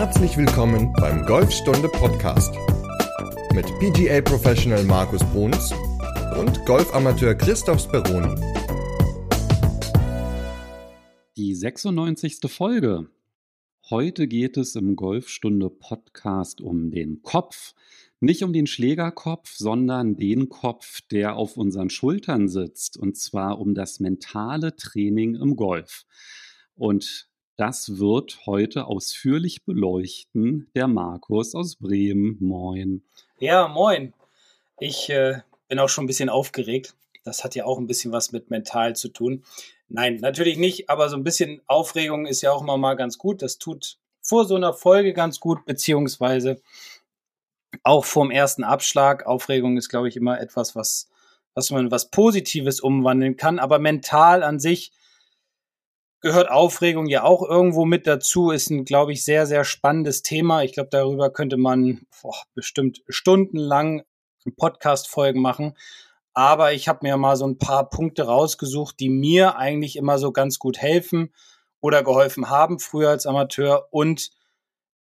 [0.00, 2.54] Herzlich willkommen beim Golfstunde Podcast
[3.52, 5.74] mit PGA Professional Markus Bruns
[6.38, 8.34] und Golfamateur Christoph Speroni.
[11.36, 12.38] Die 96.
[12.46, 13.10] Folge.
[13.90, 17.74] Heute geht es im Golfstunde Podcast um den Kopf.
[18.20, 22.96] Nicht um den Schlägerkopf, sondern den Kopf, der auf unseren Schultern sitzt.
[22.96, 26.06] Und zwar um das mentale Training im Golf.
[26.74, 27.29] Und
[27.60, 32.38] das wird heute ausführlich beleuchten der Markus aus Bremen.
[32.40, 33.02] Moin.
[33.38, 34.14] Ja, moin.
[34.78, 36.94] Ich äh, bin auch schon ein bisschen aufgeregt.
[37.22, 39.44] Das hat ja auch ein bisschen was mit mental zu tun.
[39.90, 43.42] Nein, natürlich nicht, aber so ein bisschen Aufregung ist ja auch immer mal ganz gut.
[43.42, 46.62] Das tut vor so einer Folge ganz gut, beziehungsweise
[47.82, 49.26] auch vorm ersten Abschlag.
[49.26, 51.10] Aufregung ist, glaube ich, immer etwas, was,
[51.52, 53.58] was man was Positives umwandeln kann.
[53.58, 54.92] Aber mental an sich
[56.20, 60.62] gehört Aufregung ja auch irgendwo mit dazu, ist ein, glaube ich, sehr, sehr spannendes Thema.
[60.62, 64.02] Ich glaube, darüber könnte man boah, bestimmt stundenlang
[64.56, 65.76] Podcast-Folgen machen.
[66.32, 70.32] Aber ich habe mir mal so ein paar Punkte rausgesucht, die mir eigentlich immer so
[70.32, 71.34] ganz gut helfen
[71.80, 74.30] oder geholfen haben, früher als Amateur und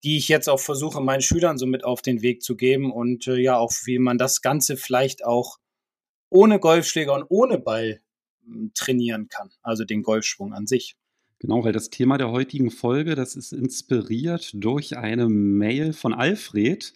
[0.03, 3.25] die ich jetzt auch versuche, meinen Schülern so mit auf den Weg zu geben und
[3.27, 5.59] äh, ja, auch wie man das Ganze vielleicht auch
[6.29, 8.01] ohne Golfschläger und ohne Ball
[8.43, 10.97] hm, trainieren kann, also den Golfschwung an sich.
[11.43, 16.93] Genau, weil das Thema der heutigen Folge, das ist inspiriert durch eine Mail von Alfred.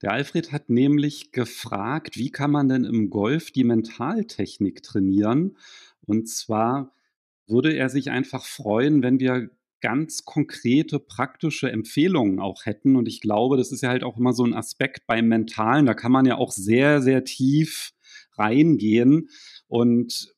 [0.00, 5.58] Der Alfred hat nämlich gefragt, wie kann man denn im Golf die Mentaltechnik trainieren?
[6.06, 6.94] Und zwar
[7.46, 9.50] würde er sich einfach freuen, wenn wir
[9.82, 12.96] ganz konkrete praktische Empfehlungen auch hätten.
[12.96, 15.84] Und ich glaube, das ist ja halt auch immer so ein Aspekt beim Mentalen.
[15.84, 17.92] Da kann man ja auch sehr, sehr tief
[18.38, 19.28] reingehen.
[19.68, 20.34] Und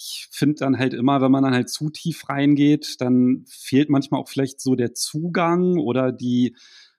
[0.00, 4.20] ich finde dann halt immer, wenn man dann halt zu tief reingeht, dann fehlt manchmal
[4.20, 6.56] auch vielleicht so der Zugang oder die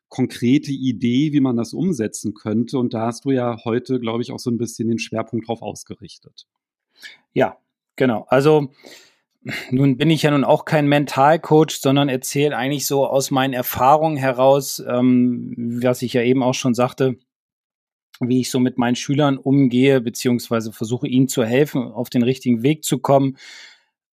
[0.07, 2.77] konkrete Idee, wie man das umsetzen könnte.
[2.77, 5.63] Und da hast du ja heute, glaube ich, auch so ein bisschen den Schwerpunkt drauf
[5.63, 6.45] ausgerichtet.
[7.33, 7.57] Ja,
[7.95, 8.25] genau.
[8.29, 8.71] Also
[9.71, 14.17] nun bin ich ja nun auch kein Mentalcoach, sondern erzähle eigentlich so aus meinen Erfahrungen
[14.17, 17.17] heraus, ähm, was ich ja eben auch schon sagte,
[18.29, 22.63] wie ich so mit meinen Schülern umgehe, beziehungsweise versuche ihnen zu helfen, auf den richtigen
[22.63, 23.37] Weg zu kommen.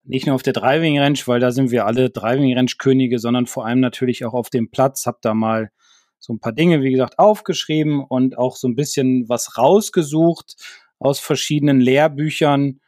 [0.05, 3.47] Nicht nur auf der Driving Range, weil da sind wir alle Driving Range Könige, sondern
[3.47, 5.07] vor allem natürlich auch auf dem Platz.
[5.07, 5.71] Hab da mal
[6.19, 10.57] so ein paar Dinge, wie gesagt, aufgeschrieben und auch so ein bisschen was rausgesucht
[10.99, 12.81] aus verschiedenen Lehrbüchern,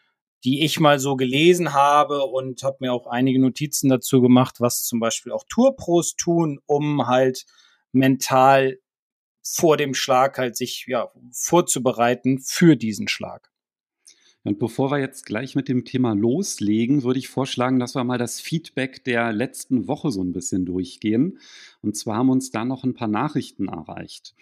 [0.44, 4.84] die ich mal so gelesen habe und habe mir auch einige Notizen dazu gemacht, was
[4.84, 7.44] zum Beispiel auch Tourpros tun, um halt
[7.92, 8.78] mental
[9.54, 13.50] vor dem Schlag halt sich ja vorzubereiten für diesen Schlag.
[14.42, 18.16] Und bevor wir jetzt gleich mit dem Thema loslegen, würde ich vorschlagen, dass wir mal
[18.16, 21.38] das Feedback der letzten Woche so ein bisschen durchgehen.
[21.82, 24.34] Und zwar haben uns da noch ein paar Nachrichten erreicht.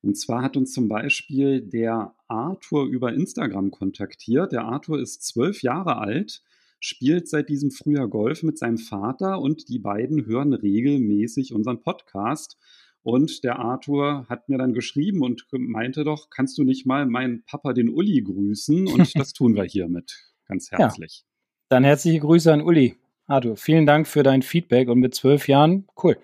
[0.00, 4.52] Und zwar hat uns zum Beispiel der Arthur über Instagram kontaktiert.
[4.52, 6.42] Der Arthur ist zwölf Jahre alt,
[6.78, 12.58] spielt seit diesem Frühjahr Golf mit seinem Vater und die beiden hören regelmäßig unseren Podcast.
[13.02, 17.44] Und der Arthur hat mir dann geschrieben und meinte doch, kannst du nicht mal meinen
[17.44, 18.86] Papa, den Uli, grüßen?
[18.86, 21.24] Und das tun wir hiermit ganz herzlich.
[21.24, 21.28] Ja.
[21.70, 22.96] Dann herzliche Grüße an Uli.
[23.26, 26.18] Arthur, vielen Dank für dein Feedback und mit zwölf Jahren, cool.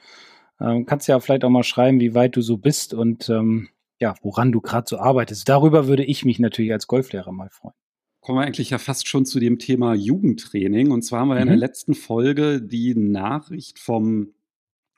[0.60, 3.68] Ähm, kannst ja vielleicht auch mal schreiben, wie weit du so bist und ähm,
[4.00, 5.48] ja, woran du gerade so arbeitest.
[5.48, 7.74] Darüber würde ich mich natürlich als Golflehrer mal freuen.
[8.20, 10.90] Kommen wir eigentlich ja fast schon zu dem Thema Jugendtraining.
[10.90, 11.42] Und zwar haben wir mhm.
[11.42, 11.60] in der mhm.
[11.60, 14.34] letzten Folge die Nachricht vom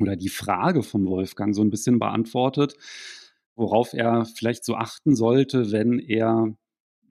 [0.00, 2.74] oder die Frage vom Wolfgang so ein bisschen beantwortet,
[3.54, 6.54] worauf er vielleicht so achten sollte, wenn er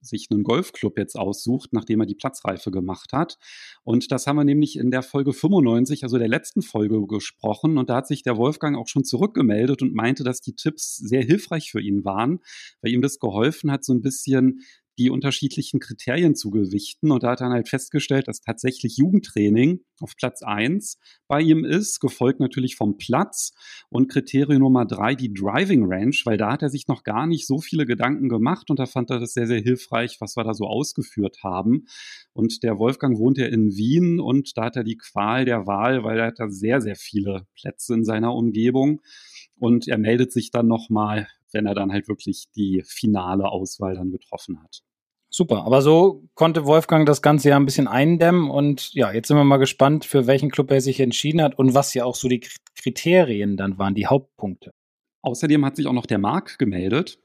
[0.01, 3.37] sich einen Golfclub jetzt aussucht, nachdem er die Platzreife gemacht hat.
[3.83, 7.77] Und das haben wir nämlich in der Folge 95, also der letzten Folge, gesprochen.
[7.77, 11.23] Und da hat sich der Wolfgang auch schon zurückgemeldet und meinte, dass die Tipps sehr
[11.23, 12.39] hilfreich für ihn waren,
[12.81, 14.61] weil ihm das geholfen hat, so ein bisschen
[14.99, 17.11] die unterschiedlichen Kriterien zu gewichten.
[17.11, 21.99] Und da hat er halt festgestellt, dass tatsächlich Jugendtraining auf Platz eins bei ihm ist,
[21.99, 23.53] gefolgt natürlich vom Platz.
[23.89, 27.47] Und Kriterium Nummer drei, die Driving Range, weil da hat er sich noch gar nicht
[27.47, 30.53] so viele Gedanken gemacht und da fand er das sehr, sehr hilfreich, was wir da
[30.53, 31.85] so ausgeführt haben.
[32.33, 36.03] Und der Wolfgang wohnt ja in Wien und da hat er die Qual der Wahl,
[36.03, 39.01] weil er hat da sehr, sehr viele Plätze in seiner Umgebung.
[39.57, 44.11] Und er meldet sich dann nochmal, wenn er dann halt wirklich die finale Auswahl dann
[44.11, 44.81] getroffen hat.
[45.31, 49.37] Super, aber so konnte Wolfgang das Ganze ja ein bisschen eindämmen und ja, jetzt sind
[49.37, 52.27] wir mal gespannt, für welchen Club er sich entschieden hat und was ja auch so
[52.27, 52.41] die
[52.75, 54.71] Kriterien dann waren, die Hauptpunkte.
[55.21, 57.19] Außerdem hat sich auch noch der Marc gemeldet.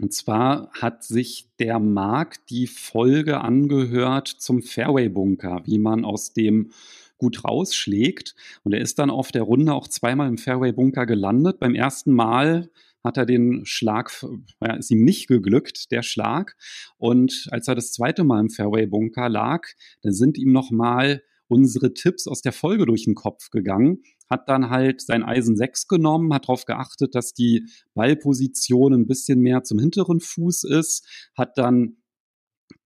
[0.00, 6.32] Und zwar hat sich der Marc die Folge angehört zum Fairway Bunker, wie man aus
[6.32, 6.72] dem
[7.18, 8.34] gut rausschlägt.
[8.62, 11.58] Und er ist dann auf der Runde auch zweimal im Fairway-Bunker gelandet.
[11.58, 12.70] Beim ersten Mal
[13.08, 14.12] hat er den Schlag,
[14.60, 16.56] ja, ist ihm nicht geglückt, der Schlag.
[16.98, 19.66] Und als er das zweite Mal im Fairway-Bunker lag,
[20.02, 24.68] dann sind ihm nochmal unsere Tipps aus der Folge durch den Kopf gegangen, hat dann
[24.68, 27.64] halt sein Eisen 6 genommen, hat darauf geachtet, dass die
[27.94, 31.96] Ballposition ein bisschen mehr zum hinteren Fuß ist, hat dann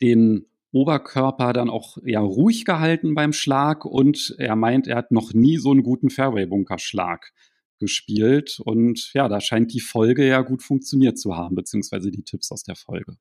[0.01, 5.35] den Oberkörper dann auch ja ruhig gehalten beim Schlag und er meint, er hat noch
[5.35, 7.33] nie so einen guten Fairway-Bunkerschlag
[7.82, 12.50] gespielt und ja, da scheint die Folge ja gut funktioniert zu haben, beziehungsweise die Tipps
[12.50, 13.17] aus der Folge.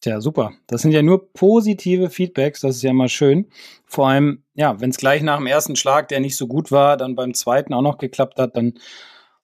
[0.00, 0.52] Tja, super.
[0.66, 3.46] Das sind ja nur positive Feedbacks, das ist ja mal schön.
[3.86, 6.96] Vor allem, ja, wenn es gleich nach dem ersten Schlag, der nicht so gut war,
[6.96, 8.74] dann beim zweiten auch noch geklappt hat, dann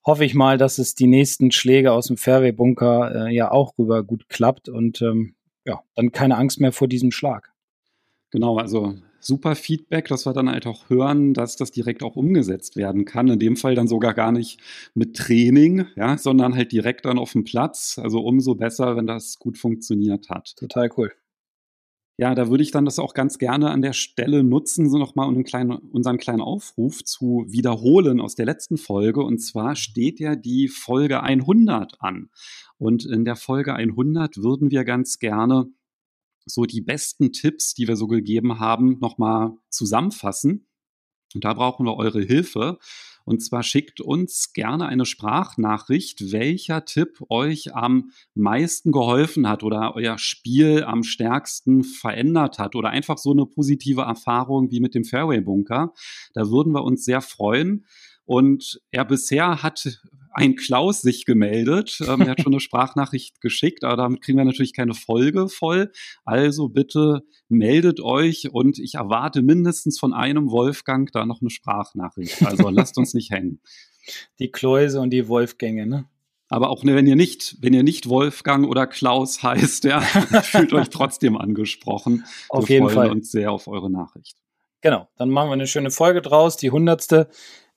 [0.04, 4.02] hoffe ich mal, dass es die nächsten Schläge aus dem Fairway-Bunker äh, ja auch rüber
[4.02, 5.34] gut klappt und ähm,
[5.64, 7.52] ja, dann keine Angst mehr vor diesem Schlag.
[8.30, 12.76] Genau, also super Feedback, dass wir dann halt auch hören, dass das direkt auch umgesetzt
[12.76, 13.28] werden kann.
[13.28, 14.60] In dem Fall dann sogar gar nicht
[14.94, 17.98] mit Training, ja, sondern halt direkt dann auf dem Platz.
[18.02, 20.54] Also umso besser, wenn das gut funktioniert hat.
[20.56, 21.12] Total cool.
[22.20, 25.26] Ja, da würde ich dann das auch ganz gerne an der Stelle nutzen, so nochmal
[25.26, 29.22] einen kleinen, unseren kleinen Aufruf zu wiederholen aus der letzten Folge.
[29.22, 32.28] Und zwar steht ja die Folge 100 an.
[32.76, 35.70] Und in der Folge 100 würden wir ganz gerne
[36.46, 40.66] so die besten Tipps, die wir so gegeben haben, nochmal zusammenfassen.
[41.34, 42.78] Und da brauchen wir eure Hilfe.
[43.24, 49.94] Und zwar schickt uns gerne eine Sprachnachricht, welcher Tipp euch am meisten geholfen hat oder
[49.94, 55.04] euer Spiel am stärksten verändert hat oder einfach so eine positive Erfahrung wie mit dem
[55.04, 55.92] Fairway Bunker.
[56.34, 57.86] Da würden wir uns sehr freuen.
[58.24, 60.00] Und er bisher hat
[60.32, 62.00] ein Klaus sich gemeldet.
[62.06, 65.92] Ähm, er hat schon eine Sprachnachricht geschickt, aber damit kriegen wir natürlich keine Folge voll.
[66.24, 72.44] Also bitte meldet euch und ich erwarte mindestens von einem Wolfgang da noch eine Sprachnachricht.
[72.44, 73.60] Also lasst uns nicht hängen.
[74.38, 76.06] Die Kläuse und die Wolfgänge, ne?
[76.48, 80.00] Aber auch ne, wenn ihr nicht, wenn ihr nicht Wolfgang oder Klaus heißt, ja,
[80.42, 82.24] fühlt euch trotzdem angesprochen.
[82.48, 83.10] Auf wir jeden freuen Fall.
[83.10, 84.36] uns sehr auf eure Nachricht.
[84.80, 87.28] Genau, dann machen wir eine schöne Folge draus, die hundertste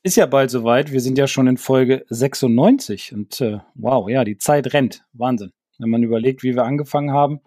[0.03, 0.91] ist ja bald soweit.
[0.91, 5.05] Wir sind ja schon in Folge 96 und äh, wow, ja, die Zeit rennt.
[5.13, 5.51] Wahnsinn.
[5.79, 7.39] Wenn man überlegt, wie wir angefangen haben.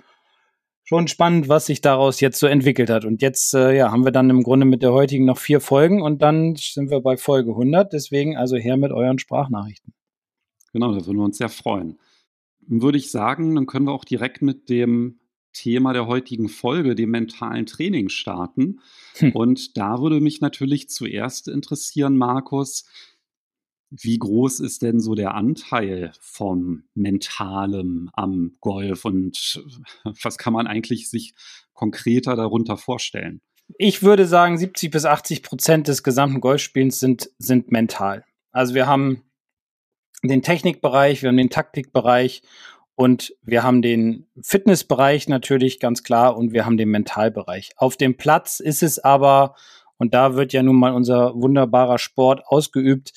[0.85, 3.05] Schon spannend, was sich daraus jetzt so entwickelt hat.
[3.05, 6.00] Und jetzt äh, ja, haben wir dann im Grunde mit der heutigen noch vier Folgen
[6.00, 7.93] und dann sind wir bei Folge 100.
[7.93, 9.93] Deswegen also her mit euren Sprachnachrichten.
[10.73, 11.99] Genau, da würden wir uns sehr freuen.
[12.61, 15.19] Dann würde ich sagen, dann können wir auch direkt mit dem
[15.56, 18.81] Thema der heutigen Folge, dem mentalen Training, starten.
[19.14, 19.32] Hm.
[19.32, 22.85] Und da würde mich natürlich zuerst interessieren, Markus,
[23.91, 29.62] wie groß ist denn so der Anteil vom Mentalem am Golf und
[30.23, 31.35] was kann man eigentlich sich
[31.73, 33.41] konkreter darunter vorstellen?
[33.79, 38.25] Ich würde sagen, 70 bis 80 Prozent des gesamten Golfspiels sind, sind mental.
[38.53, 39.23] Also wir haben
[40.23, 42.43] den Technikbereich, wir haben den Taktikbereich
[42.96, 47.70] und wir haben den Fitnessbereich natürlich ganz klar und wir haben den Mentalbereich.
[47.76, 49.54] Auf dem Platz ist es aber,
[49.98, 53.12] und da wird ja nun mal unser wunderbarer Sport ausgeübt,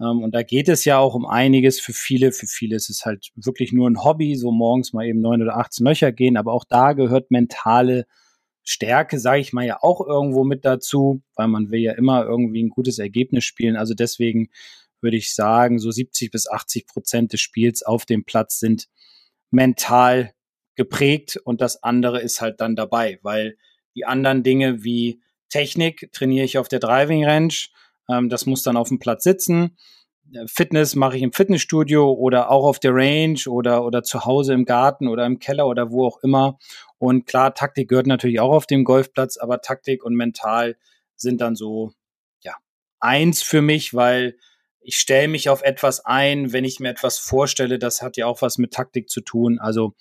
[0.00, 2.32] ähm, und da geht es ja auch um einiges für viele.
[2.32, 5.56] Für viele ist es halt wirklich nur ein Hobby, so morgens mal eben neun oder
[5.58, 8.06] 18 Löcher gehen, aber auch da gehört mentale
[8.64, 12.62] Stärke, sage ich mal, ja auch irgendwo mit dazu, weil man will ja immer irgendwie
[12.62, 13.76] ein gutes Ergebnis spielen.
[13.76, 14.50] Also deswegen
[15.00, 18.88] würde ich sagen, so 70 bis 80 Prozent des Spiels auf dem Platz sind
[19.52, 20.32] mental
[20.74, 23.56] geprägt und das andere ist halt dann dabei, weil
[23.94, 27.54] die anderen Dinge wie Technik trainiere ich auf der Driving Range,
[28.08, 29.76] ähm, das muss dann auf dem Platz sitzen.
[30.46, 34.64] Fitness mache ich im Fitnessstudio oder auch auf der Range oder, oder zu Hause im
[34.64, 36.58] Garten oder im Keller oder wo auch immer.
[36.96, 40.76] Und klar, Taktik gehört natürlich auch auf dem Golfplatz, aber Taktik und mental
[41.16, 41.92] sind dann so,
[42.40, 42.54] ja,
[42.98, 44.36] eins für mich, weil
[44.84, 48.42] ich stelle mich auf etwas ein, wenn ich mir etwas vorstelle, das hat ja auch
[48.42, 49.58] was mit Taktik zu tun.
[49.58, 49.94] Also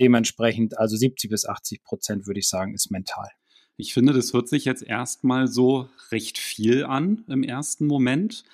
[0.00, 3.28] dementsprechend, also 70 bis 80 Prozent würde ich sagen, ist mental.
[3.76, 8.44] Ich finde, das hört sich jetzt erstmal so recht viel an im ersten Moment.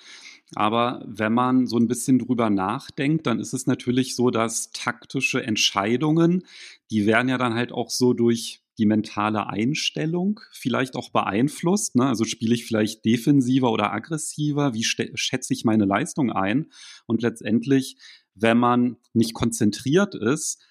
[0.55, 5.41] Aber wenn man so ein bisschen drüber nachdenkt, dann ist es natürlich so, dass taktische
[5.41, 6.45] Entscheidungen,
[6.91, 11.95] die werden ja dann halt auch so durch die mentale Einstellung vielleicht auch beeinflusst.
[11.95, 12.05] Ne?
[12.05, 14.73] Also spiele ich vielleicht defensiver oder aggressiver?
[14.73, 16.71] Wie schätze ich meine Leistung ein?
[17.05, 17.97] Und letztendlich,
[18.35, 20.63] wenn man nicht konzentriert ist,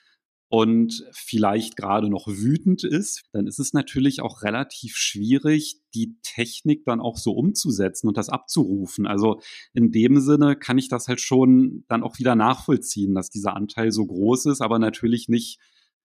[0.53, 6.85] und vielleicht gerade noch wütend ist, dann ist es natürlich auch relativ schwierig, die Technik
[6.85, 9.07] dann auch so umzusetzen und das abzurufen.
[9.07, 9.41] Also
[9.73, 13.93] in dem Sinne kann ich das halt schon dann auch wieder nachvollziehen, dass dieser Anteil
[13.93, 15.59] so groß ist, aber natürlich nicht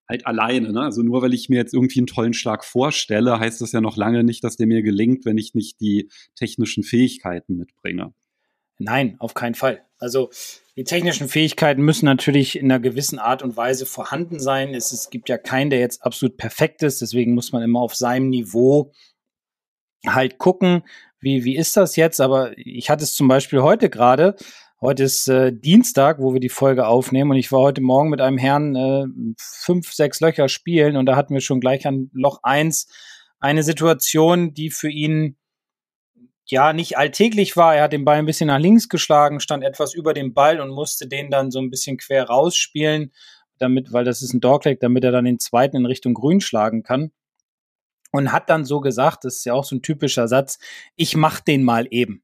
[0.09, 0.71] halt alleine.
[0.71, 0.81] Ne?
[0.81, 3.97] Also nur weil ich mir jetzt irgendwie einen tollen Schlag vorstelle, heißt das ja noch
[3.97, 8.13] lange nicht, dass der mir gelingt, wenn ich nicht die technischen Fähigkeiten mitbringe.
[8.79, 9.83] Nein, auf keinen Fall.
[9.99, 10.29] Also
[10.75, 14.75] die technischen Fähigkeiten müssen natürlich in einer gewissen Art und Weise vorhanden sein.
[14.75, 17.01] Es, es gibt ja keinen, der jetzt absolut perfekt ist.
[17.01, 18.91] Deswegen muss man immer auf seinem Niveau
[20.05, 20.83] halt gucken,
[21.19, 22.21] wie, wie ist das jetzt.
[22.21, 24.35] Aber ich hatte es zum Beispiel heute gerade.
[24.79, 27.31] Heute ist äh, Dienstag, wo wir die Folge aufnehmen.
[27.31, 29.05] Und ich war heute Morgen mit einem Herrn äh,
[29.39, 30.97] fünf, sechs Löcher spielen.
[30.97, 32.87] Und da hatten wir schon gleich an Loch eins
[33.39, 35.35] eine Situation, die für ihn
[36.45, 37.75] ja nicht alltäglich war.
[37.75, 40.69] Er hat den Ball ein bisschen nach links geschlagen, stand etwas über dem Ball und
[40.69, 43.11] musste den dann so ein bisschen quer rausspielen,
[43.57, 46.83] damit, weil das ist ein Dogleg, damit er dann den zweiten in Richtung Grün schlagen
[46.83, 47.11] kann.
[48.11, 50.59] Und hat dann so gesagt, das ist ja auch so ein typischer Satz,
[50.95, 52.23] ich mach den mal eben.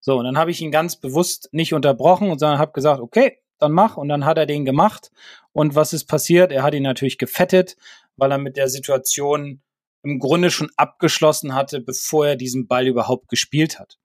[0.00, 3.72] So, und dann habe ich ihn ganz bewusst nicht unterbrochen, sondern habe gesagt, okay, dann
[3.72, 3.96] mach.
[3.96, 5.10] Und dann hat er den gemacht.
[5.52, 6.52] Und was ist passiert?
[6.52, 7.76] Er hat ihn natürlich gefettet,
[8.16, 9.60] weil er mit der Situation
[10.02, 13.98] im Grunde schon abgeschlossen hatte, bevor er diesen Ball überhaupt gespielt hat.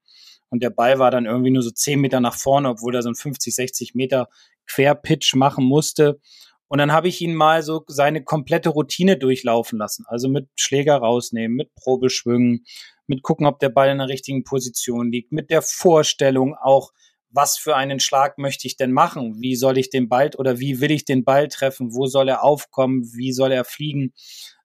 [0.50, 3.08] Und der Ball war dann irgendwie nur so 10 Meter nach vorne, obwohl er so
[3.08, 4.28] einen 50, 60 Meter
[4.66, 6.20] Querpitch machen musste.
[6.68, 10.04] Und dann habe ich ihn mal so seine komplette Routine durchlaufen lassen.
[10.08, 12.64] Also mit Schläger rausnehmen, mit Probeschwüngen,
[13.06, 16.92] mit gucken, ob der Ball in der richtigen Position liegt, mit der Vorstellung auch,
[17.30, 19.40] was für einen Schlag möchte ich denn machen?
[19.40, 21.94] Wie soll ich den Ball oder wie will ich den Ball treffen?
[21.94, 23.12] Wo soll er aufkommen?
[23.14, 24.14] Wie soll er fliegen?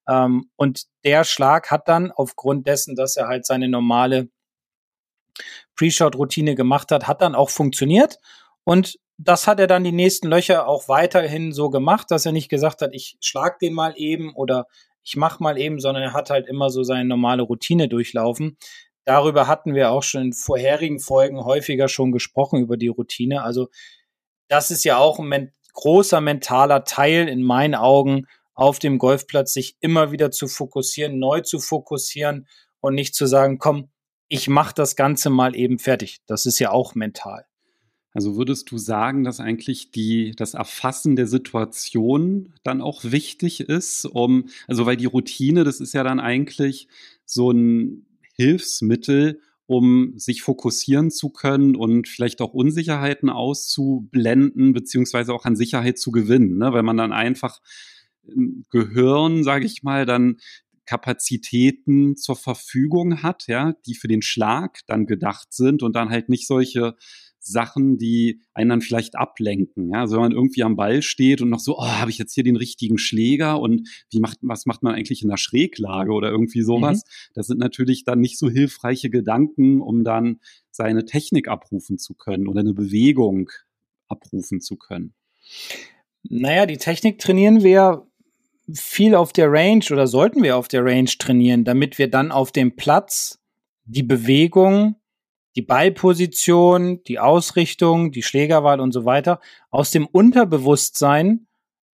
[0.08, 4.30] Ähm, und der Schlag hat dann aufgrund dessen, dass er halt seine normale
[5.76, 8.18] Pre-Shot-Routine gemacht hat, hat dann auch funktioniert.
[8.64, 12.50] Und das hat er dann die nächsten Löcher auch weiterhin so gemacht, dass er nicht
[12.50, 14.66] gesagt hat, ich schlag den mal eben oder
[15.04, 18.58] ich mach mal eben, sondern er hat halt immer so seine normale Routine durchlaufen.
[19.06, 23.44] Darüber hatten wir auch schon in vorherigen Folgen häufiger schon gesprochen über die Routine.
[23.44, 23.70] Also
[24.48, 29.54] das ist ja auch ein men großer mentaler Teil in meinen Augen auf dem Golfplatz
[29.54, 32.48] sich immer wieder zu fokussieren, neu zu fokussieren
[32.82, 33.90] und nicht zu sagen, komm,
[34.28, 36.20] ich mache das Ganze mal eben fertig.
[36.28, 37.46] Das ist ja auch mental.
[38.14, 44.06] Also würdest du sagen, dass eigentlich die, das Erfassen der Situation dann auch wichtig ist,
[44.06, 46.88] um, also weil die Routine, das ist ja dann eigentlich
[47.26, 55.46] so ein Hilfsmittel, um sich fokussieren zu können und vielleicht auch Unsicherheiten auszublenden, beziehungsweise auch
[55.46, 56.74] an Sicherheit zu gewinnen, ne?
[56.74, 57.62] weil man dann einfach
[58.70, 60.38] Gehirn, sage ich mal, dann
[60.86, 66.28] Kapazitäten zur Verfügung hat, ja, die für den Schlag dann gedacht sind und dann halt
[66.28, 66.96] nicht solche
[67.44, 69.90] Sachen, die einen dann vielleicht ablenken.
[69.90, 72.34] Ja, also wenn man irgendwie am Ball steht und noch so, oh, habe ich jetzt
[72.34, 76.30] hier den richtigen Schläger und wie macht, was macht man eigentlich in der Schräglage oder
[76.30, 77.04] irgendwie sowas?
[77.04, 77.32] Mhm.
[77.34, 82.48] Das sind natürlich dann nicht so hilfreiche Gedanken, um dann seine Technik abrufen zu können
[82.48, 83.50] oder eine Bewegung
[84.08, 85.14] abrufen zu können.
[86.24, 88.06] Naja, die Technik trainieren wir
[88.72, 92.52] viel auf der Range oder sollten wir auf der Range trainieren, damit wir dann auf
[92.52, 93.40] dem Platz
[93.86, 94.96] die Bewegung,
[95.56, 99.40] die Ballposition, die Ausrichtung, die Schlägerwahl und so weiter
[99.70, 101.48] aus dem Unterbewusstsein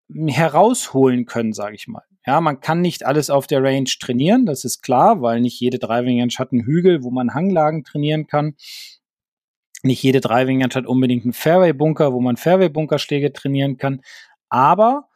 [0.09, 2.03] herausholen können, sage ich mal.
[2.27, 5.79] Ja, man kann nicht alles auf der Range trainieren, das ist klar, weil nicht jede
[5.79, 8.57] Driving Range hat einen Hügel, wo man Hanglagen trainieren kann.
[9.83, 14.01] Nicht jede Driving Range hat unbedingt einen Fairway-Bunker, wo man Fairway-Bunkerschläge trainieren kann.
[14.49, 15.09] Aber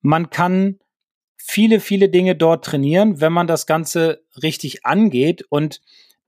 [0.00, 0.78] man kann
[1.36, 5.80] viele, viele Dinge dort trainieren, wenn man das Ganze richtig angeht und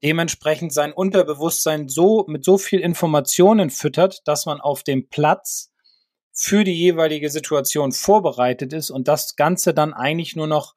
[0.06, 5.72] dementsprechend sein Unterbewusstsein so mit so viel Informationen füttert, dass man auf dem Platz
[6.32, 10.76] für die jeweilige Situation vorbereitet ist und das Ganze dann eigentlich nur noch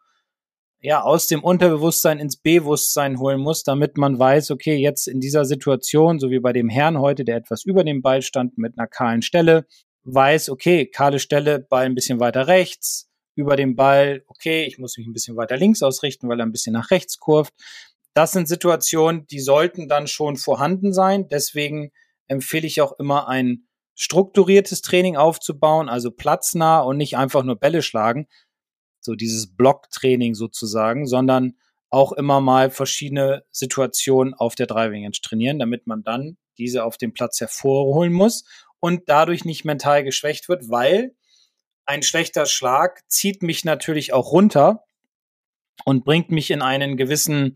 [0.81, 5.45] ja aus dem Unterbewusstsein ins Bewusstsein holen muss, damit man weiß, okay, jetzt in dieser
[5.45, 8.87] Situation, so wie bei dem Herrn heute, der etwas über dem Ball stand mit einer
[8.87, 9.67] kahlen Stelle,
[10.05, 14.97] weiß, okay, kahle Stelle, Ball ein bisschen weiter rechts, über den Ball, okay, ich muss
[14.97, 17.53] mich ein bisschen weiter links ausrichten, weil er ein bisschen nach rechts kurvt.
[18.13, 21.27] Das sind Situationen, die sollten dann schon vorhanden sein.
[21.29, 21.91] Deswegen
[22.27, 27.81] empfehle ich auch immer ein strukturiertes Training aufzubauen, also platznah und nicht einfach nur Bälle
[27.81, 28.27] schlagen,
[29.01, 31.57] so dieses Blocktraining sozusagen, sondern
[31.89, 36.97] auch immer mal verschiedene Situationen auf der Driving Range trainieren, damit man dann diese auf
[36.97, 38.45] dem Platz hervorholen muss
[38.79, 41.15] und dadurch nicht mental geschwächt wird, weil
[41.85, 44.83] ein schlechter Schlag zieht mich natürlich auch runter
[45.85, 47.55] und bringt mich in einen gewissen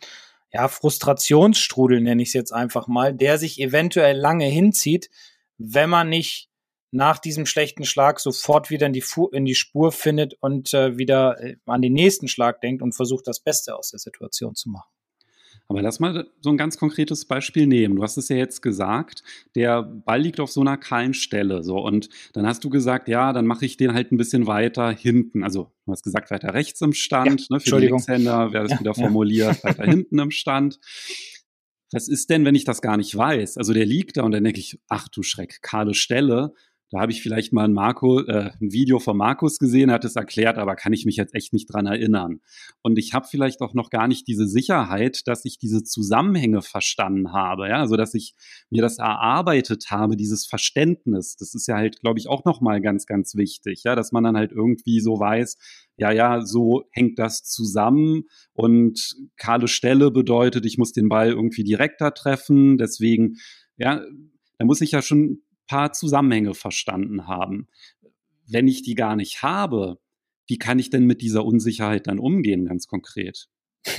[0.54, 5.10] ja, Frustrationsstrudel, nenne ich es jetzt einfach mal, der sich eventuell lange hinzieht,
[5.58, 6.50] wenn man nicht
[6.92, 10.96] nach diesem schlechten Schlag sofort wieder in die, Fu in die Spur findet und äh,
[10.98, 14.70] wieder äh, an den nächsten Schlag denkt und versucht, das Beste aus der Situation zu
[14.70, 14.90] machen.
[15.68, 17.96] Aber lass mal so ein ganz konkretes Beispiel nehmen.
[17.96, 19.24] Du hast es ja jetzt gesagt,
[19.56, 21.64] der Ball liegt auf so einer kahlen Stelle.
[21.64, 24.92] So, und dann hast du gesagt, ja, dann mache ich den halt ein bisschen weiter
[24.92, 25.44] hinten.
[25.44, 27.48] Also du hast gesagt, weiter rechts im Stand.
[27.50, 29.70] Ja, ne, für die Linkshänder wäre das ja, wieder formuliert, ja.
[29.70, 30.80] weiter hinten im Stand.
[31.92, 33.58] Was ist denn, wenn ich das gar nicht weiß?
[33.58, 36.54] Also der liegt da und dann denke ich, ach du Schreck, kahle Stelle.
[36.90, 40.16] Da habe ich vielleicht mal ein, Marco, äh, ein Video von Markus gesehen, hat es
[40.16, 42.42] erklärt, aber kann ich mich jetzt echt nicht dran erinnern.
[42.84, 47.34] Und ich habe vielleicht auch noch gar nicht diese Sicherheit, dass ich diese Zusammenhänge verstanden
[47.34, 48.36] habe, ja, also dass ich
[48.70, 51.36] mir das erarbeitet habe, dieses Verständnis.
[51.36, 54.38] Das ist ja halt, glaube ich, auch nochmal ganz, ganz wichtig, ja, dass man dann
[54.38, 55.58] halt irgendwie so weiß,
[55.98, 61.64] ja, ja, so hängt das zusammen und kahle Stelle bedeutet, ich muss den Ball irgendwie
[61.64, 63.38] direkter treffen, deswegen,
[63.78, 64.04] ja,
[64.60, 65.42] da muss ich ja schon
[65.74, 67.68] paar Zusammenhänge verstanden haben.
[68.48, 69.98] Wenn ich die gar nicht habe,
[70.46, 73.50] wie kann ich denn mit dieser Unsicherheit dann umgehen, ganz konkret?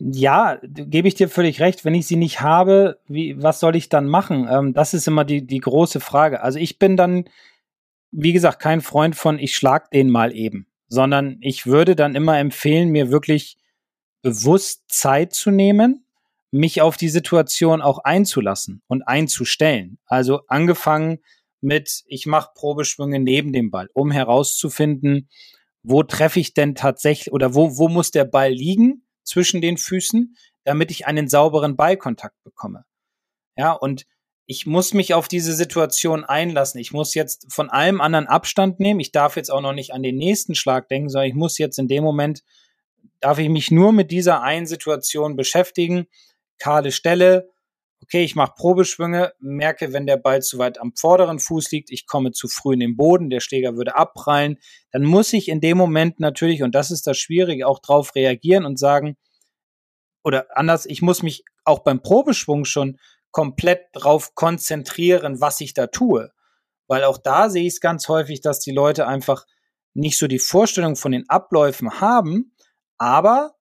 [0.00, 1.84] Ja, gebe ich dir völlig recht.
[1.84, 4.46] Wenn ich sie nicht habe, wie, was soll ich dann machen?
[4.50, 6.42] Ähm, das ist immer die, die große Frage.
[6.42, 7.24] Also ich bin dann,
[8.10, 12.38] wie gesagt, kein Freund von, ich schlag den mal eben, sondern ich würde dann immer
[12.38, 13.56] empfehlen, mir wirklich
[14.20, 16.03] bewusst Zeit zu nehmen
[16.54, 19.98] mich auf die Situation auch einzulassen und einzustellen.
[20.06, 21.18] Also angefangen
[21.60, 25.28] mit, ich mache Probeschwünge neben dem Ball, um herauszufinden,
[25.82, 30.36] wo treffe ich denn tatsächlich oder wo, wo muss der Ball liegen zwischen den Füßen,
[30.62, 32.84] damit ich einen sauberen Ballkontakt bekomme.
[33.56, 34.06] Ja, und
[34.46, 36.80] ich muss mich auf diese Situation einlassen.
[36.80, 39.00] Ich muss jetzt von allem anderen Abstand nehmen.
[39.00, 41.80] Ich darf jetzt auch noch nicht an den nächsten Schlag denken, sondern ich muss jetzt
[41.80, 42.44] in dem Moment,
[43.18, 46.06] darf ich mich nur mit dieser einen Situation beschäftigen
[46.58, 47.50] kahle Stelle.
[48.02, 52.06] Okay, ich mache Probeschwünge, merke, wenn der Ball zu weit am vorderen Fuß liegt, ich
[52.06, 54.58] komme zu früh in den Boden, der Schläger würde abprallen,
[54.90, 58.66] dann muss ich in dem Moment natürlich, und das ist das Schwierige, auch drauf reagieren
[58.66, 59.16] und sagen,
[60.22, 62.98] oder anders, ich muss mich auch beim Probeschwung schon
[63.30, 66.30] komplett drauf konzentrieren, was ich da tue.
[66.86, 69.46] Weil auch da sehe ich es ganz häufig, dass die Leute einfach
[69.94, 72.54] nicht so die Vorstellung von den Abläufen haben,
[72.98, 73.54] aber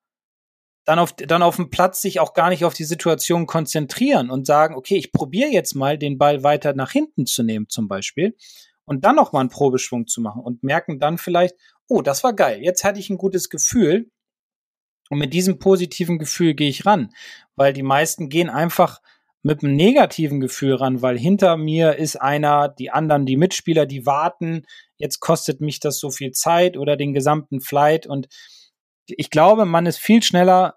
[0.85, 4.45] dann auf, dann auf dem Platz sich auch gar nicht auf die Situation konzentrieren und
[4.45, 8.35] sagen, okay, ich probiere jetzt mal, den Ball weiter nach hinten zu nehmen zum Beispiel
[8.85, 11.55] und dann nochmal einen Probeschwung zu machen und merken dann vielleicht,
[11.87, 14.09] oh, das war geil, jetzt hatte ich ein gutes Gefühl
[15.09, 17.09] und mit diesem positiven Gefühl gehe ich ran,
[17.55, 19.01] weil die meisten gehen einfach
[19.41, 24.05] mit einem negativen Gefühl ran, weil hinter mir ist einer, die anderen, die Mitspieler, die
[24.05, 24.63] warten,
[24.97, 28.27] jetzt kostet mich das so viel Zeit oder den gesamten Flight und
[29.07, 30.75] ich glaube, man ist viel schneller,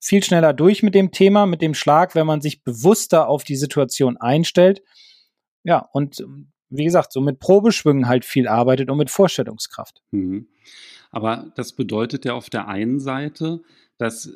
[0.00, 3.56] viel schneller durch mit dem Thema, mit dem Schlag, wenn man sich bewusster auf die
[3.56, 4.82] Situation einstellt.
[5.64, 10.02] Ja, und ähm, wie gesagt, so mit Probeschwüngen halt viel arbeitet und mit Vorstellungskraft.
[10.10, 10.48] Mhm.
[11.10, 13.62] Aber das bedeutet ja auf der einen Seite,
[13.98, 14.30] dass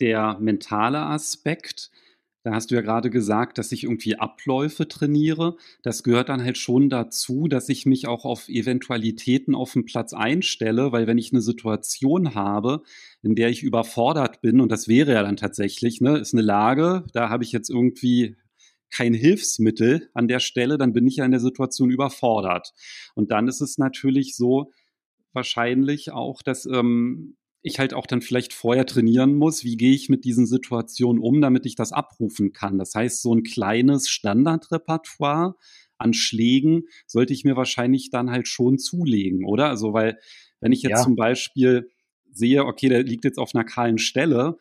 [0.00, 1.90] der mentale Aspekt
[2.48, 5.58] da hast du ja gerade gesagt, dass ich irgendwie Abläufe trainiere.
[5.82, 10.14] Das gehört dann halt schon dazu, dass ich mich auch auf Eventualitäten auf dem Platz
[10.14, 12.82] einstelle, weil wenn ich eine Situation habe,
[13.22, 17.04] in der ich überfordert bin, und das wäre ja dann tatsächlich, ne, ist eine Lage,
[17.12, 18.36] da habe ich jetzt irgendwie
[18.90, 22.72] kein Hilfsmittel an der Stelle, dann bin ich ja in der Situation überfordert.
[23.14, 24.72] Und dann ist es natürlich so,
[25.34, 30.08] wahrscheinlich auch, dass ähm, ich halt auch dann vielleicht vorher trainieren muss, wie gehe ich
[30.08, 32.78] mit diesen Situationen um, damit ich das abrufen kann.
[32.78, 35.54] Das heißt, so ein kleines Standardrepertoire
[35.98, 39.68] an Schlägen sollte ich mir wahrscheinlich dann halt schon zulegen, oder?
[39.68, 40.18] Also, weil
[40.60, 41.02] wenn ich jetzt ja.
[41.02, 41.90] zum Beispiel
[42.30, 44.58] sehe, okay, der liegt jetzt auf einer kahlen Stelle,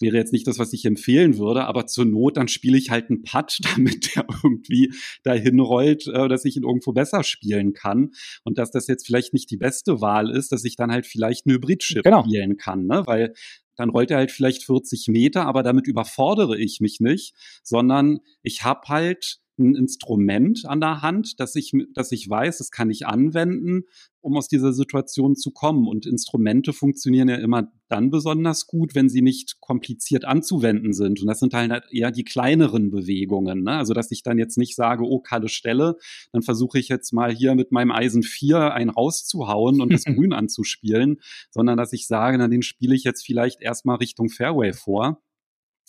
[0.00, 3.10] wäre jetzt nicht das, was ich empfehlen würde, aber zur Not dann spiele ich halt
[3.10, 8.10] einen Putt, damit der irgendwie dahin rollt, äh, dass ich ihn irgendwo besser spielen kann
[8.44, 11.46] und dass das jetzt vielleicht nicht die beste Wahl ist, dass ich dann halt vielleicht
[11.46, 12.24] ein Hybrid-Chip genau.
[12.24, 13.02] spielen kann, ne?
[13.06, 13.34] weil
[13.76, 18.62] dann rollt er halt vielleicht 40 Meter, aber damit überfordere ich mich nicht, sondern ich
[18.62, 23.06] habe halt ein Instrument an der Hand, dass ich, dass ich weiß, das kann ich
[23.06, 23.84] anwenden,
[24.22, 25.86] um aus dieser Situation zu kommen.
[25.86, 31.20] Und Instrumente funktionieren ja immer dann besonders gut, wenn sie nicht kompliziert anzuwenden sind.
[31.20, 33.62] Und das sind halt eher die kleineren Bewegungen.
[33.62, 33.72] Ne?
[33.72, 35.96] Also, dass ich dann jetzt nicht sage, oh, kalle Stelle,
[36.32, 40.32] dann versuche ich jetzt mal hier mit meinem Eisen 4 einen rauszuhauen und das Grün
[40.32, 41.20] anzuspielen,
[41.50, 45.22] sondern dass ich sage, na, den spiele ich jetzt vielleicht erstmal Richtung Fairway vor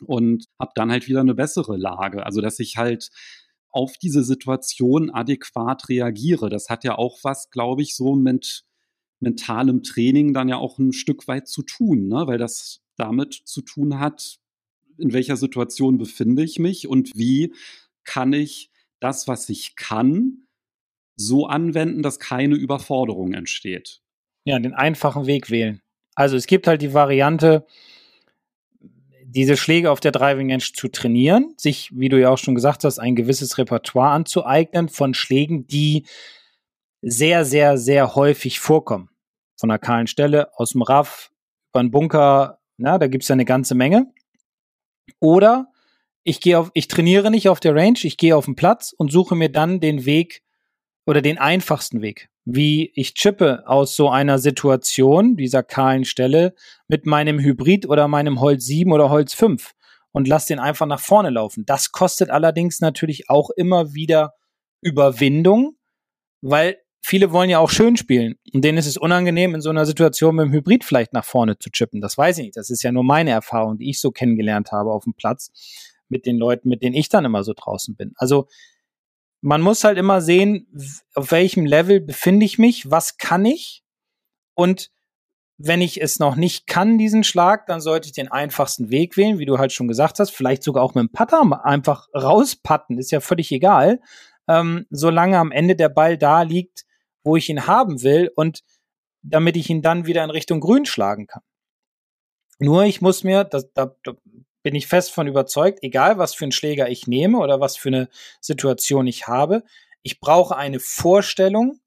[0.05, 2.25] und habe dann halt wieder eine bessere Lage.
[2.25, 3.09] Also, dass ich halt
[3.71, 6.49] auf diese Situation adäquat reagiere.
[6.49, 8.65] Das hat ja auch was, glaube ich, so mit
[9.19, 12.27] mentalem Training dann ja auch ein Stück weit zu tun, ne?
[12.27, 14.39] weil das damit zu tun hat,
[14.97, 17.53] in welcher Situation befinde ich mich und wie
[18.03, 20.47] kann ich das, was ich kann,
[21.15, 24.01] so anwenden, dass keine Überforderung entsteht.
[24.45, 25.81] Ja, den einfachen Weg wählen.
[26.15, 27.65] Also es gibt halt die Variante,
[29.31, 32.83] diese Schläge auf der Driving Range zu trainieren, sich, wie du ja auch schon gesagt
[32.83, 36.05] hast, ein gewisses Repertoire anzueignen von Schlägen, die
[37.01, 39.09] sehr, sehr, sehr häufig vorkommen.
[39.59, 41.31] Von einer kahlen Stelle, aus dem Raff,
[41.71, 44.11] über einen Bunker, na, da gibt's ja eine ganze Menge.
[45.19, 45.67] Oder
[46.23, 49.11] ich gehe auf, ich trainiere nicht auf der Range, ich gehe auf den Platz und
[49.11, 50.43] suche mir dann den Weg
[51.05, 56.53] oder den einfachsten Weg wie ich chippe aus so einer Situation, dieser kahlen Stelle,
[56.87, 59.73] mit meinem Hybrid oder meinem Holz 7 oder Holz 5
[60.11, 61.65] und lass den einfach nach vorne laufen.
[61.65, 64.33] Das kostet allerdings natürlich auch immer wieder
[64.81, 65.75] Überwindung,
[66.41, 69.85] weil viele wollen ja auch schön spielen und denen ist es unangenehm, in so einer
[69.85, 72.01] Situation mit dem Hybrid vielleicht nach vorne zu chippen.
[72.01, 72.57] Das weiß ich nicht.
[72.57, 75.51] Das ist ja nur meine Erfahrung, die ich so kennengelernt habe auf dem Platz
[76.09, 78.13] mit den Leuten, mit denen ich dann immer so draußen bin.
[78.17, 78.47] Also
[79.41, 80.67] man muss halt immer sehen,
[81.15, 83.83] auf welchem Level befinde ich mich, was kann ich
[84.53, 84.91] und
[85.57, 89.37] wenn ich es noch nicht kann, diesen Schlag, dann sollte ich den einfachsten Weg wählen,
[89.37, 93.11] wie du halt schon gesagt hast, vielleicht sogar auch mit dem Putter einfach rauspatten, ist
[93.11, 93.99] ja völlig egal,
[94.47, 96.85] ähm, solange am Ende der Ball da liegt,
[97.23, 98.63] wo ich ihn haben will und
[99.21, 101.43] damit ich ihn dann wieder in Richtung Grün schlagen kann.
[102.57, 103.95] Nur ich muss mir, das, da,
[104.63, 107.89] bin ich fest von überzeugt, egal was für einen Schläger ich nehme oder was für
[107.89, 109.63] eine Situation ich habe,
[110.03, 111.79] ich brauche eine Vorstellung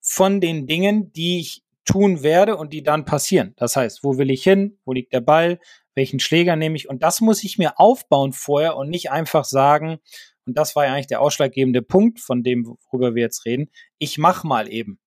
[0.00, 3.54] von den Dingen, die ich tun werde und die dann passieren.
[3.56, 4.78] Das heißt, wo will ich hin?
[4.84, 5.60] Wo liegt der Ball?
[5.94, 6.88] Welchen Schläger nehme ich?
[6.88, 9.98] Und das muss ich mir aufbauen vorher und nicht einfach sagen,
[10.46, 14.18] und das war ja eigentlich der ausschlaggebende Punkt von dem, worüber wir jetzt reden, ich
[14.18, 15.00] mach mal eben.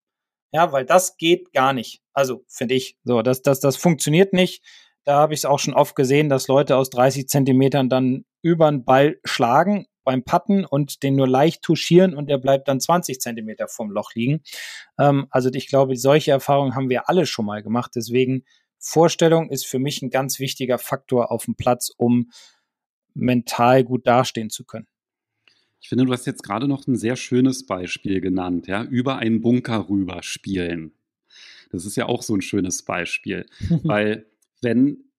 [0.51, 2.01] Ja, weil das geht gar nicht.
[2.13, 2.97] Also, finde ich.
[3.03, 4.63] So, das, das, das funktioniert nicht.
[5.09, 8.69] Da habe ich es auch schon oft gesehen, dass Leute aus 30 Zentimetern dann über
[8.69, 13.19] den Ball schlagen beim Patten und den nur leicht touchieren und der bleibt dann 20
[13.19, 14.43] Zentimeter vom Loch liegen.
[14.99, 17.93] Ähm, also ich glaube, solche Erfahrungen haben wir alle schon mal gemacht.
[17.95, 18.43] Deswegen
[18.77, 22.29] Vorstellung ist für mich ein ganz wichtiger Faktor auf dem Platz, um
[23.15, 24.85] mental gut dastehen zu können.
[25.81, 29.41] Ich finde, du hast jetzt gerade noch ein sehr schönes Beispiel genannt, ja, über einen
[29.41, 30.91] Bunker rüber spielen.
[31.71, 33.47] Das ist ja auch so ein schönes Beispiel,
[33.83, 34.28] weil
[34.61, 35.09] wenn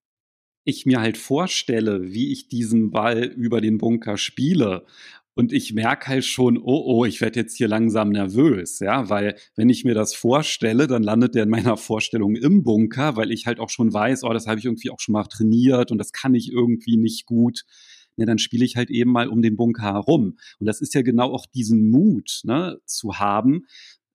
[0.64, 4.84] ich mir halt vorstelle, wie ich diesen Ball über den Bunker spiele
[5.34, 9.36] und ich merke halt schon, oh oh, ich werde jetzt hier langsam nervös, ja, weil
[9.56, 13.46] wenn ich mir das vorstelle, dann landet der in meiner Vorstellung im Bunker, weil ich
[13.46, 16.12] halt auch schon weiß, oh, das habe ich irgendwie auch schon mal trainiert und das
[16.12, 17.64] kann ich irgendwie nicht gut.
[18.16, 20.36] Ja, dann spiele ich halt eben mal um den Bunker herum.
[20.58, 23.64] Und das ist ja genau auch diesen Mut ne, zu haben,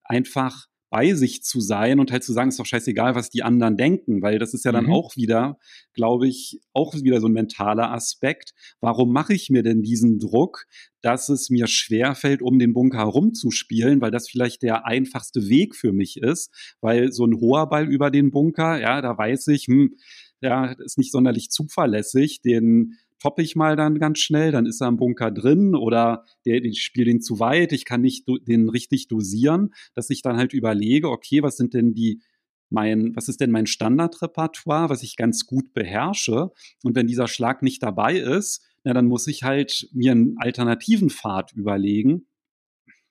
[0.04, 3.76] einfach bei sich zu sein und halt zu sagen, ist doch scheißegal, was die anderen
[3.76, 4.92] denken, weil das ist ja dann mhm.
[4.92, 5.58] auch wieder,
[5.94, 8.52] glaube ich, auch wieder so ein mentaler Aspekt.
[8.80, 10.66] Warum mache ich mir denn diesen Druck,
[11.02, 15.92] dass es mir schwerfällt, um den Bunker herumzuspielen, weil das vielleicht der einfachste Weg für
[15.92, 19.96] mich ist, weil so ein hoher Ball über den Bunker, ja, da weiß ich, hm,
[20.40, 24.88] ja, ist nicht sonderlich zuverlässig, den toppe ich mal dann ganz schnell, dann ist er
[24.88, 29.08] im Bunker drin oder der, ich spiele den zu weit, ich kann nicht den richtig
[29.08, 32.22] dosieren, dass ich dann halt überlege, okay, was sind denn die
[32.68, 36.50] mein, was ist denn mein Standardrepertoire, was ich ganz gut beherrsche?
[36.82, 41.10] Und wenn dieser Schlag nicht dabei ist, na, dann muss ich halt mir einen alternativen
[41.10, 42.26] Pfad überlegen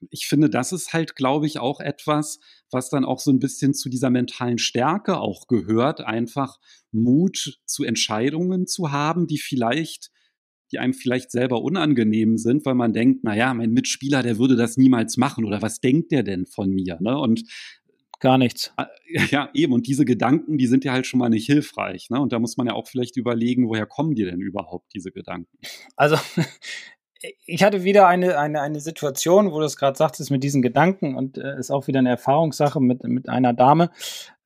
[0.10, 2.39] ich finde, das ist halt, glaube ich, auch etwas,
[2.71, 6.58] was dann auch so ein bisschen zu dieser mentalen Stärke auch gehört, einfach
[6.91, 10.12] Mut zu Entscheidungen zu haben, die vielleicht
[10.71, 14.55] die einem vielleicht selber unangenehm sind, weil man denkt, na ja, mein Mitspieler, der würde
[14.55, 16.97] das niemals machen oder was denkt der denn von mir?
[17.01, 17.17] Ne?
[17.17, 17.43] Und
[18.19, 18.73] gar nichts.
[19.31, 19.71] Ja, eben.
[19.71, 22.10] Und diese Gedanken, die sind ja halt schon mal nicht hilfreich.
[22.10, 22.19] Ne?
[22.19, 25.58] Und da muss man ja auch vielleicht überlegen, woher kommen die denn überhaupt, diese Gedanken?
[25.95, 26.17] Also
[27.45, 31.15] ich hatte wieder eine, eine, eine Situation, wo du es gerade sagtest mit diesen Gedanken
[31.15, 33.89] und äh, ist auch wieder eine Erfahrungssache mit, mit einer Dame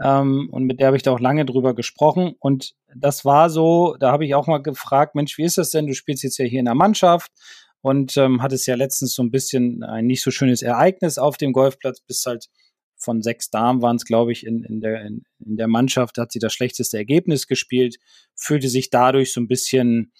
[0.01, 3.95] ähm, und mit der habe ich da auch lange drüber gesprochen und das war so,
[3.99, 5.88] da habe ich auch mal gefragt, Mensch, wie ist das denn?
[5.88, 7.32] Du spielst jetzt ja hier in der Mannschaft
[7.82, 11.53] und ähm, hattest ja letztens so ein bisschen ein nicht so schönes Ereignis auf dem
[11.53, 12.47] Golfplatz, bist halt
[12.99, 16.34] von sechs Damen waren es, glaube ich, in, in, der, in, in der Mannschaft, hat
[16.34, 17.95] sie das schlechteste Ergebnis gespielt,
[18.36, 20.12] fühlte sich dadurch so ein bisschen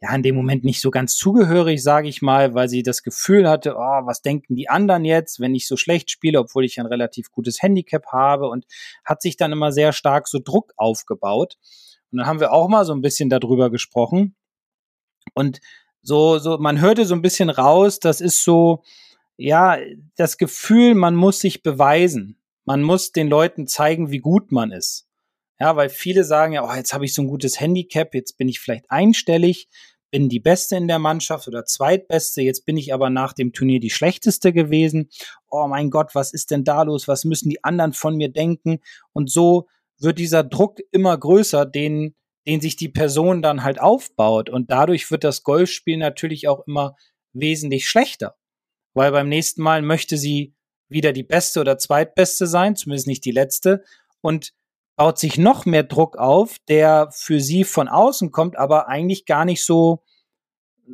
[0.00, 3.48] ja, in dem Moment nicht so ganz zugehörig, sage ich mal, weil sie das Gefühl
[3.48, 6.86] hatte, oh, was denken die anderen jetzt, wenn ich so schlecht spiele, obwohl ich ein
[6.86, 8.66] relativ gutes Handicap habe und
[9.04, 11.56] hat sich dann immer sehr stark so Druck aufgebaut.
[12.10, 14.36] Und dann haben wir auch mal so ein bisschen darüber gesprochen.
[15.32, 15.60] Und
[16.02, 18.82] so, so, man hörte so ein bisschen raus, das ist so,
[19.36, 19.78] ja,
[20.16, 22.38] das Gefühl, man muss sich beweisen.
[22.66, 25.06] Man muss den Leuten zeigen, wie gut man ist.
[25.60, 28.48] Ja, weil viele sagen ja, oh, jetzt habe ich so ein gutes Handicap, jetzt bin
[28.48, 29.68] ich vielleicht einstellig
[30.14, 32.40] bin die Beste in der Mannschaft oder Zweitbeste.
[32.40, 35.10] Jetzt bin ich aber nach dem Turnier die Schlechteste gewesen.
[35.50, 37.08] Oh mein Gott, was ist denn da los?
[37.08, 38.78] Was müssen die anderen von mir denken?
[39.12, 39.66] Und so
[39.98, 42.14] wird dieser Druck immer größer, den,
[42.46, 44.50] den sich die Person dann halt aufbaut.
[44.50, 46.94] Und dadurch wird das Golfspiel natürlich auch immer
[47.32, 48.36] wesentlich schlechter.
[48.92, 50.54] Weil beim nächsten Mal möchte sie
[50.88, 53.82] wieder die beste oder zweitbeste sein, zumindest nicht die letzte,
[54.20, 54.52] und
[54.96, 59.44] baut sich noch mehr Druck auf, der für sie von außen kommt, aber eigentlich gar
[59.44, 60.02] nicht so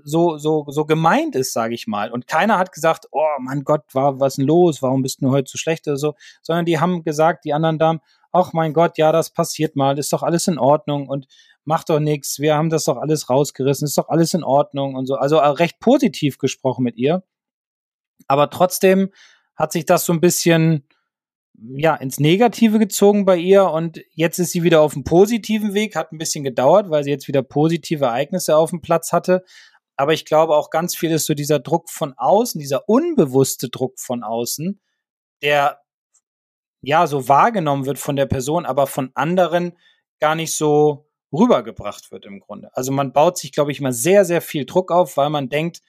[0.05, 2.13] so so so gemeint ist, sage ich mal.
[2.13, 4.83] Und keiner hat gesagt, oh mein Gott, war was denn los?
[4.83, 6.15] Warum bist du heute so schlecht oder so?
[6.43, 8.01] Sondern die haben gesagt, die anderen Damen,
[8.33, 11.27] ach mein Gott, ja, das passiert mal, ist doch alles in Ordnung und
[11.65, 12.39] macht doch nichts.
[12.39, 15.17] Wir haben das doch alles rausgerissen, ist doch alles in Ordnung und so.
[15.17, 17.23] Also äh, recht positiv gesprochen mit ihr.
[18.29, 19.11] Aber trotzdem
[19.57, 20.87] hat sich das so ein bisschen
[21.63, 25.95] ja, ins Negative gezogen bei ihr und jetzt ist sie wieder auf dem positiven Weg,
[25.95, 29.45] hat ein bisschen gedauert, weil sie jetzt wieder positive Ereignisse auf dem Platz hatte.
[29.97, 34.01] Aber ich glaube auch ganz viel ist so dieser Druck von außen, dieser unbewusste Druck
[34.01, 34.81] von außen,
[35.43, 35.81] der
[36.83, 39.77] ja so wahrgenommen wird von der Person, aber von anderen
[40.19, 42.71] gar nicht so rübergebracht wird im Grunde.
[42.75, 45.83] Also man baut sich, glaube ich, mal sehr, sehr viel Druck auf, weil man denkt,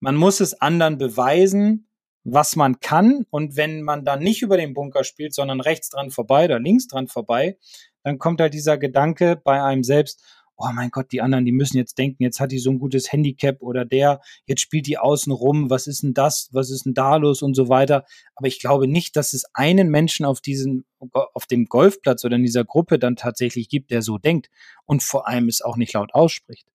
[0.00, 1.88] man muss es anderen beweisen,
[2.24, 3.26] was man kann.
[3.30, 6.86] Und wenn man dann nicht über den Bunker spielt, sondern rechts dran vorbei oder links
[6.86, 7.58] dran vorbei,
[8.04, 10.22] dann kommt halt dieser Gedanke bei einem selbst,
[10.56, 13.10] oh mein Gott, die anderen, die müssen jetzt denken, jetzt hat die so ein gutes
[13.12, 16.94] Handicap oder der, jetzt spielt die außen rum, was ist denn das, was ist denn
[16.94, 18.04] da los und so weiter.
[18.36, 22.44] Aber ich glaube nicht, dass es einen Menschen auf diesem, auf dem Golfplatz oder in
[22.44, 24.50] dieser Gruppe dann tatsächlich gibt, der so denkt
[24.84, 26.66] und vor allem es auch nicht laut ausspricht.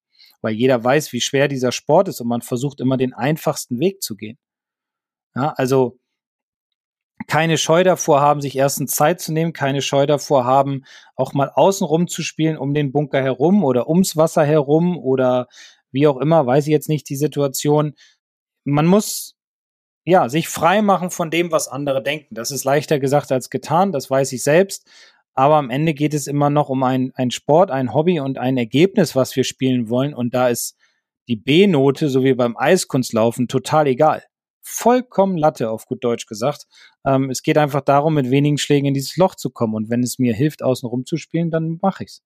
[0.42, 4.02] Weil jeder weiß, wie schwer dieser Sport ist und man versucht immer den einfachsten Weg
[4.04, 4.38] zu gehen.
[5.38, 6.00] Ja, also
[7.28, 10.84] keine Scheu davor haben, sich erstens Zeit zu nehmen, keine Scheu davor haben,
[11.16, 15.48] auch mal außenrum zu spielen, um den Bunker herum oder ums Wasser herum oder
[15.92, 17.94] wie auch immer, weiß ich jetzt nicht die Situation.
[18.64, 19.36] Man muss
[20.06, 22.34] ja sich frei machen von dem, was andere denken.
[22.34, 24.88] Das ist leichter gesagt als getan, das weiß ich selbst.
[25.34, 28.58] Aber am Ende geht es immer noch um ein, ein Sport, ein Hobby und ein
[28.58, 30.16] Ergebnis, was wir spielen wollen.
[30.16, 30.76] Und da ist
[31.28, 34.24] die B-Note, so wie beim Eiskunstlaufen, total egal
[34.68, 36.68] vollkommen Latte, auf gut Deutsch gesagt.
[37.06, 39.74] Ähm, es geht einfach darum, mit wenigen Schlägen in dieses Loch zu kommen.
[39.74, 42.22] Und wenn es mir hilft, außen rum zu spielen, dann mache ich's.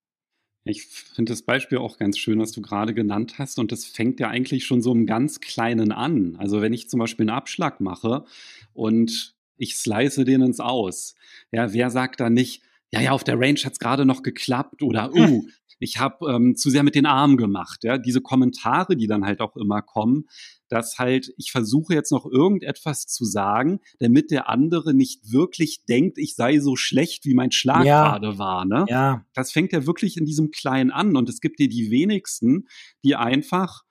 [0.64, 3.60] Ich finde das Beispiel auch ganz schön, was du gerade genannt hast.
[3.60, 6.36] Und das fängt ja eigentlich schon so im ganz Kleinen an.
[6.38, 8.26] Also wenn ich zum Beispiel einen Abschlag mache
[8.74, 11.16] und ich slice den ins Aus,
[11.52, 14.84] ja, wer sagt da nicht, ja, ja, auf der Range hat es gerade noch geklappt
[14.84, 15.48] oder, uh,
[15.82, 17.84] ich habe ähm, zu sehr mit den Armen gemacht.
[17.84, 20.30] Ja, diese Kommentare, die dann halt auch immer kommen,
[20.70, 26.20] dass halt ich versuche jetzt noch irgendetwas zu sagen, damit der andere nicht wirklich denkt,
[26.20, 28.04] ich sei so schlecht, wie mein Schlag ja.
[28.04, 28.64] gerade war.
[28.66, 28.86] Ne?
[28.88, 29.26] Ja.
[29.34, 32.68] Das fängt ja wirklich in diesem Kleinen an und es gibt dir die wenigsten,
[33.04, 33.82] die einfach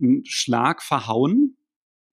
[0.00, 1.56] einen Schlag verhauen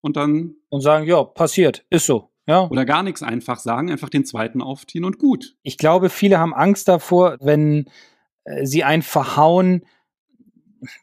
[0.02, 2.30] und dann und sagen, ja, passiert, ist so.
[2.46, 2.68] Ja.
[2.70, 5.56] Oder gar nichts einfach sagen, einfach den zweiten aufziehen und gut.
[5.64, 7.90] Ich glaube, viele haben Angst davor, wenn
[8.64, 9.84] sie einen verhauen,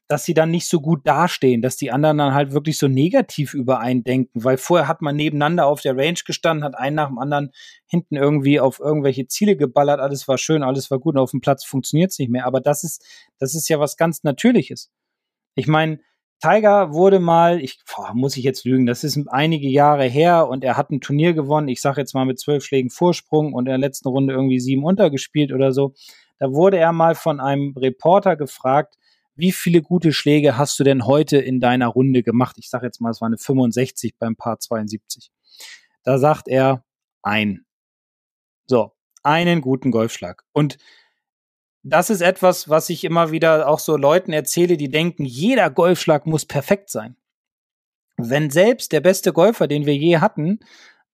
[0.09, 3.55] dass sie dann nicht so gut dastehen, dass die anderen dann halt wirklich so negativ
[3.55, 7.09] über einen denken, weil vorher hat man nebeneinander auf der Range gestanden, hat einen nach
[7.09, 7.51] dem anderen
[7.87, 11.41] hinten irgendwie auf irgendwelche Ziele geballert, alles war schön, alles war gut und auf dem
[11.41, 12.47] Platz funktioniert es nicht mehr.
[12.47, 13.05] Aber das ist,
[13.39, 14.91] das ist ja was ganz Natürliches.
[15.55, 16.01] Ich meine,
[16.41, 20.63] Tiger wurde mal, ich boah, muss ich jetzt lügen, das ist einige Jahre her und
[20.63, 23.71] er hat ein Turnier gewonnen, ich sage jetzt mal mit zwölf Schlägen Vorsprung und in
[23.71, 25.95] der letzten Runde irgendwie sieben untergespielt oder so.
[26.39, 28.97] Da wurde er mal von einem Reporter gefragt,
[29.37, 32.57] wie viele gute Schläge hast du denn heute in deiner Runde gemacht?
[32.59, 35.33] Ich sage jetzt mal, es war eine 65 beim Paar 72.
[36.05, 36.85] Da sagt er
[37.23, 37.65] ein.
[38.67, 38.93] So,
[39.23, 40.45] einen guten Golfschlag.
[40.53, 40.79] Und
[41.83, 46.27] das ist etwas, was ich immer wieder auch so Leuten erzähle, die denken, jeder Golfschlag
[46.27, 47.17] muss perfekt sein.
[48.17, 50.61] Wenn selbst der beste Golfer, den wir je hatten,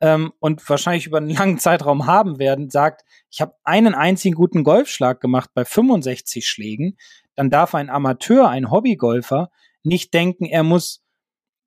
[0.01, 4.65] ähm, und wahrscheinlich über einen langen Zeitraum haben werden, sagt, ich habe einen einzigen guten
[4.65, 6.97] Golfschlag gemacht bei 65 Schlägen,
[7.37, 9.51] dann darf ein Amateur, ein Hobbygolfer
[9.83, 11.03] nicht denken, er muss,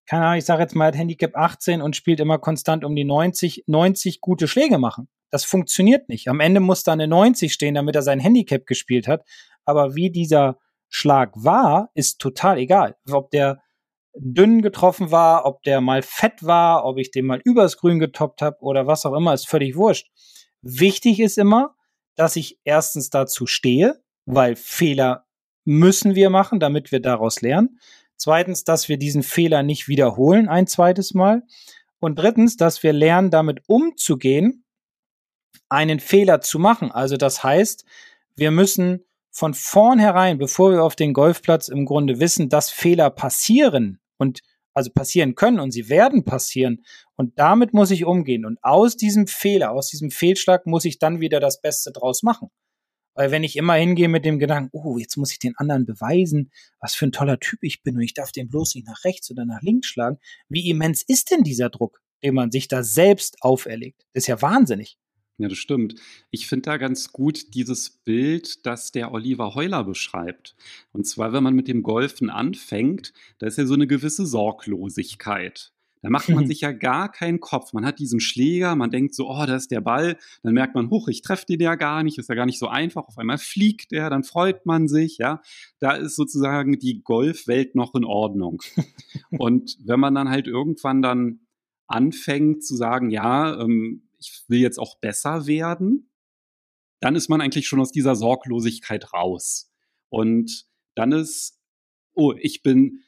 [0.08, 3.06] keine Ahnung, ich sage jetzt mal, hat Handicap 18 und spielt immer konstant um die
[3.06, 5.08] 90, 90 gute Schläge machen.
[5.32, 6.28] Das funktioniert nicht.
[6.28, 9.24] Am Ende muss da eine 90 stehen, damit er sein Handicap gespielt hat.
[9.66, 12.96] Aber wie dieser Schlag war, ist total egal.
[13.10, 13.63] Ob der
[14.16, 18.42] dünn getroffen war, ob der mal fett war, ob ich den mal übers Grün getoppt
[18.42, 20.10] habe oder was auch immer, ist völlig wurscht.
[20.62, 21.76] Wichtig ist immer,
[22.16, 25.26] dass ich erstens dazu stehe, weil Fehler
[25.66, 27.80] müssen wir machen, damit wir daraus lernen.
[28.16, 31.44] Zweitens, dass wir diesen Fehler nicht wiederholen ein zweites Mal.
[32.00, 34.66] Und drittens, dass wir lernen, damit umzugehen,
[35.70, 36.92] einen Fehler zu machen.
[36.92, 37.86] Also das heißt,
[38.36, 44.00] wir müssen von vornherein, bevor wir auf den Golfplatz im Grunde wissen, dass Fehler passieren,
[44.18, 44.42] und
[44.74, 46.84] also passieren können und sie werden passieren.
[47.16, 48.46] Und damit muss ich umgehen.
[48.46, 52.50] Und aus diesem Fehler, aus diesem Fehlschlag muss ich dann wieder das Beste draus machen.
[53.16, 56.52] Weil wenn ich immer hingehe mit dem Gedanken, oh, jetzt muss ich den anderen beweisen,
[56.80, 59.30] was für ein toller Typ ich bin und ich darf den bloß nicht nach rechts
[59.30, 60.18] oder nach links schlagen,
[60.50, 64.02] wie immens ist denn dieser Druck, den man sich da selbst auferlegt?
[64.14, 64.98] Das ist ja wahnsinnig.
[65.38, 65.96] Ja, das stimmt.
[66.30, 70.56] Ich finde da ganz gut dieses Bild, das der Oliver Heuler beschreibt.
[70.92, 75.74] Und zwar, wenn man mit dem Golfen anfängt, da ist ja so eine gewisse Sorglosigkeit.
[76.04, 77.74] Da macht man sich ja gar keinen Kopf.
[77.74, 80.18] Man hat diesen Schläger, man denkt so, oh, da ist der Ball.
[80.44, 82.68] Dann merkt man, huch, ich treffe den ja gar nicht, ist ja gar nicht so
[82.68, 83.08] einfach.
[83.08, 85.42] Auf einmal fliegt der, dann freut man sich, ja.
[85.80, 88.62] Da ist sozusagen die Golfwelt noch in Ordnung.
[89.32, 91.40] Und wenn man dann halt irgendwann dann
[91.88, 96.10] anfängt zu sagen, ja, ähm, ich will jetzt auch besser werden,
[97.00, 99.72] dann ist man eigentlich schon aus dieser Sorglosigkeit raus.
[100.10, 101.60] Und dann ist,
[102.14, 103.04] oh, ich bin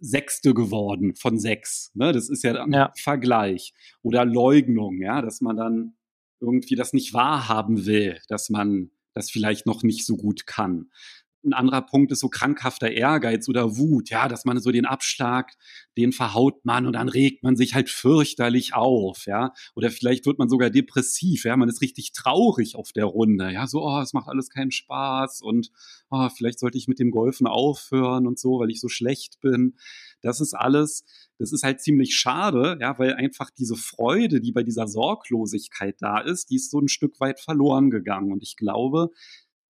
[0.00, 1.90] Sechste geworden von sechs.
[1.94, 2.12] Ne?
[2.12, 2.92] Das ist ja dann ja.
[2.96, 3.74] Vergleich.
[4.02, 5.96] Oder Leugnung, ja, dass man dann
[6.40, 10.90] irgendwie das nicht wahrhaben will, dass man das vielleicht noch nicht so gut kann.
[11.48, 15.54] Ein anderer Punkt ist so krankhafter Ehrgeiz oder Wut, ja, dass man so den Abschlag,
[15.96, 19.52] den verhaut man und dann regt man sich halt fürchterlich auf, ja.
[19.74, 23.66] Oder vielleicht wird man sogar depressiv, ja, man ist richtig traurig auf der Runde, ja,
[23.66, 25.70] so, oh, es macht alles keinen Spaß und
[26.10, 29.76] oh, vielleicht sollte ich mit dem Golfen aufhören und so, weil ich so schlecht bin.
[30.20, 31.04] Das ist alles,
[31.38, 36.18] das ist halt ziemlich schade, ja, weil einfach diese Freude, die bei dieser Sorglosigkeit da
[36.18, 38.32] ist, die ist so ein Stück weit verloren gegangen.
[38.32, 39.10] Und ich glaube,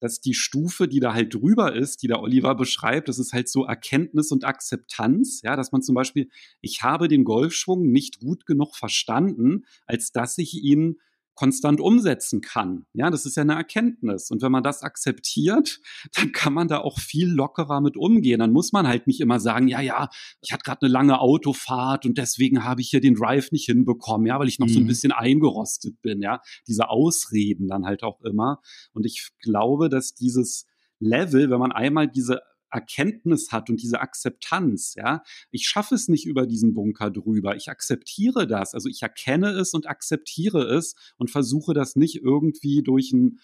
[0.00, 3.48] dass die Stufe, die da halt drüber ist, die der Oliver beschreibt, das ist halt
[3.48, 6.28] so Erkenntnis und Akzeptanz, ja, dass man zum Beispiel,
[6.60, 10.98] ich habe den Golfschwung nicht gut genug verstanden, als dass ich ihn
[11.34, 12.86] konstant umsetzen kann.
[12.92, 14.30] Ja, das ist ja eine Erkenntnis.
[14.30, 15.80] Und wenn man das akzeptiert,
[16.14, 18.38] dann kann man da auch viel lockerer mit umgehen.
[18.38, 20.08] Dann muss man halt nicht immer sagen, ja, ja,
[20.40, 24.26] ich hatte gerade eine lange Autofahrt und deswegen habe ich hier den Drive nicht hinbekommen,
[24.26, 24.72] ja, weil ich noch mhm.
[24.72, 24.88] so ein mhm.
[24.88, 26.40] bisschen eingerostet bin, ja.
[26.66, 28.60] Diese Ausreden dann halt auch immer.
[28.92, 30.66] Und ich glaube, dass dieses
[31.00, 32.40] Level, wenn man einmal diese
[32.74, 35.22] Erkenntnis hat und diese Akzeptanz, ja.
[35.50, 37.56] Ich schaffe es nicht über diesen Bunker drüber.
[37.56, 38.74] Ich akzeptiere das.
[38.74, 43.38] Also ich erkenne es und akzeptiere es und versuche das nicht irgendwie durch einen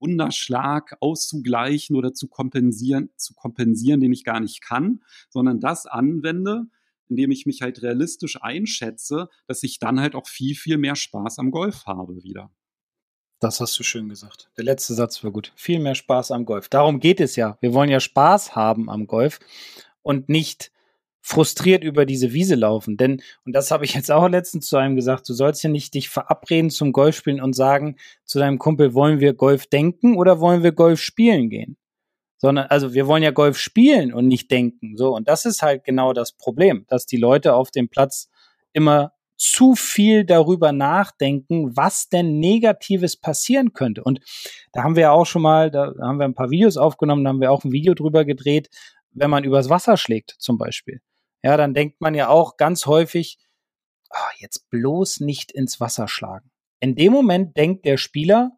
[0.00, 6.66] Wunderschlag auszugleichen oder zu kompensieren, zu kompensieren, den ich gar nicht kann, sondern das anwende,
[7.08, 11.38] indem ich mich halt realistisch einschätze, dass ich dann halt auch viel, viel mehr Spaß
[11.38, 12.50] am Golf habe wieder.
[13.44, 14.48] Das hast du schön gesagt.
[14.56, 15.52] Der letzte Satz war gut.
[15.54, 16.70] Viel mehr Spaß am Golf.
[16.70, 17.58] Darum geht es ja.
[17.60, 19.38] Wir wollen ja Spaß haben am Golf
[20.00, 20.72] und nicht
[21.20, 22.96] frustriert über diese Wiese laufen.
[22.96, 25.92] Denn, und das habe ich jetzt auch letztens zu einem gesagt, du sollst ja nicht
[25.92, 30.62] dich verabreden zum Golfspielen und sagen zu deinem Kumpel, wollen wir Golf denken oder wollen
[30.62, 31.76] wir Golf spielen gehen?
[32.38, 34.96] Sondern, also wir wollen ja Golf spielen und nicht denken.
[34.96, 38.30] So, und das ist halt genau das Problem, dass die Leute auf dem Platz
[38.72, 44.04] immer zu viel darüber nachdenken, was denn Negatives passieren könnte.
[44.04, 44.20] Und
[44.72, 47.30] da haben wir ja auch schon mal, da haben wir ein paar Videos aufgenommen, da
[47.30, 48.68] haben wir auch ein Video drüber gedreht,
[49.10, 51.00] wenn man übers Wasser schlägt zum Beispiel.
[51.42, 53.38] Ja, dann denkt man ja auch ganz häufig,
[54.10, 56.50] oh, jetzt bloß nicht ins Wasser schlagen.
[56.80, 58.52] In dem Moment denkt der Spieler,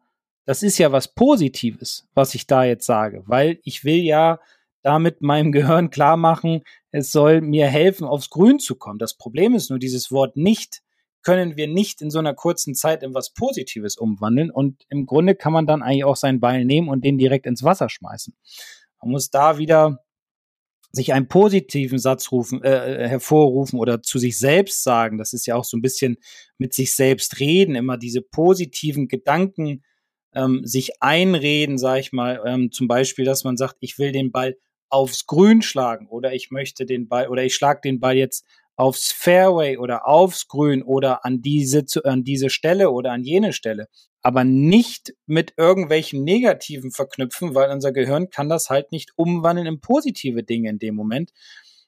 [0.45, 4.39] das ist ja was Positives, was ich da jetzt sage, weil ich will ja
[4.81, 6.61] damit meinem Gehirn klar machen,
[6.97, 8.99] es soll mir helfen, aufs Grün zu kommen.
[8.99, 10.81] Das Problem ist nur, dieses Wort nicht
[11.23, 14.49] können wir nicht in so einer kurzen Zeit in was Positives umwandeln.
[14.49, 17.63] Und im Grunde kann man dann eigentlich auch seinen Ball nehmen und den direkt ins
[17.63, 18.33] Wasser schmeißen.
[19.01, 19.99] Man muss da wieder
[20.91, 25.17] sich einen positiven Satz rufen, äh, äh, hervorrufen oder zu sich selbst sagen.
[25.17, 26.17] Das ist ja auch so ein bisschen
[26.57, 29.83] mit sich selbst reden, immer diese positiven Gedanken
[30.33, 32.41] ähm, sich einreden, sage ich mal.
[32.45, 34.55] Ähm, zum Beispiel, dass man sagt, ich will den Ball
[34.89, 38.45] aufs Grün schlagen oder ich möchte den Ball oder ich schlage den Ball jetzt
[38.75, 43.87] aufs Fairway oder aufs Grün oder an diese, an diese Stelle oder an jene Stelle.
[44.21, 49.81] Aber nicht mit irgendwelchen Negativen verknüpfen, weil unser Gehirn kann das halt nicht umwandeln in
[49.81, 51.31] positive Dinge in dem Moment,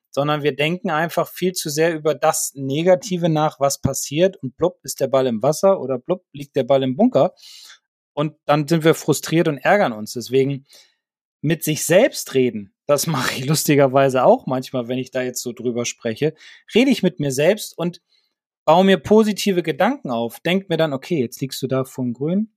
[0.10, 4.80] sondern wir denken einfach viel zu sehr über das Negative nach, was passiert und blub
[4.84, 7.36] ist der Ball im Wasser oder blub liegt der Ball im Bunker
[8.14, 10.14] und dann sind wir frustriert und ärgern uns.
[10.14, 10.66] Deswegen
[11.42, 15.54] mit sich selbst reden, das mache ich lustigerweise auch manchmal, wenn ich da jetzt so
[15.54, 16.34] drüber spreche,
[16.74, 18.02] rede ich mit mir selbst und
[18.66, 20.40] baue mir positive Gedanken auf.
[20.40, 22.52] Denk mir dann, okay, jetzt liegst du da vom Grün,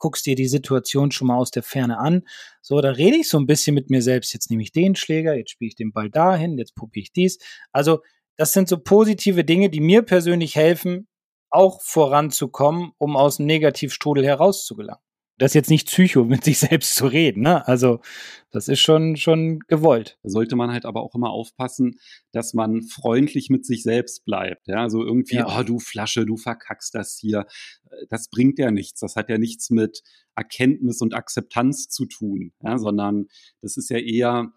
[0.00, 2.26] guckst dir die Situation schon mal aus der Ferne an.
[2.62, 4.32] So, da rede ich so ein bisschen mit mir selbst.
[4.32, 7.38] Jetzt nehme ich den Schläger, jetzt spiele ich den Ball dahin, jetzt probiere ich dies.
[7.70, 8.00] Also,
[8.36, 11.06] das sind so positive Dinge, die mir persönlich helfen,
[11.48, 15.07] auch voranzukommen, um aus dem Negativstrudel herauszugelangen.
[15.38, 17.66] Das ist jetzt nicht Psycho, mit sich selbst zu reden, ne?
[17.66, 18.00] Also,
[18.50, 20.18] das ist schon, schon gewollt.
[20.22, 21.98] Da sollte man halt aber auch immer aufpassen,
[22.32, 24.66] dass man freundlich mit sich selbst bleibt.
[24.66, 25.58] Ja, also irgendwie, ja.
[25.58, 27.46] oh, du Flasche, du verkackst das hier.
[28.10, 29.00] Das bringt ja nichts.
[29.00, 30.02] Das hat ja nichts mit
[30.34, 33.26] Erkenntnis und Akzeptanz zu tun, ja, sondern
[33.60, 34.52] das ist ja eher,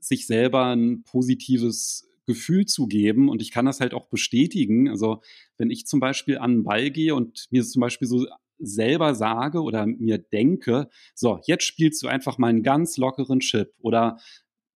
[0.00, 3.28] sich selber ein positives Gefühl zu geben.
[3.28, 4.88] Und ich kann das halt auch bestätigen.
[4.88, 5.22] Also
[5.56, 8.26] wenn ich zum Beispiel an einen Ball gehe und mir zum Beispiel so
[8.58, 13.72] selber sage oder mir denke, so, jetzt spielst du einfach mal einen ganz lockeren Chip
[13.80, 14.18] oder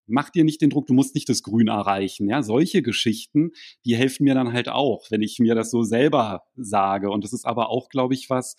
[0.08, 2.30] mach dir nicht den Druck, du musst nicht das Grün erreichen.
[2.30, 3.52] Ja, solche Geschichten,
[3.86, 7.10] die helfen mir dann halt auch, wenn ich mir das so selber sage.
[7.10, 8.56] Und das ist aber auch, glaube ich, was,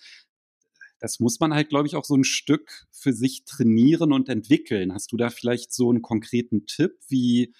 [0.99, 4.93] das muss man halt, glaube ich, auch so ein Stück für sich trainieren und entwickeln.
[4.93, 7.53] Hast du da vielleicht so einen konkreten Tipp, wie,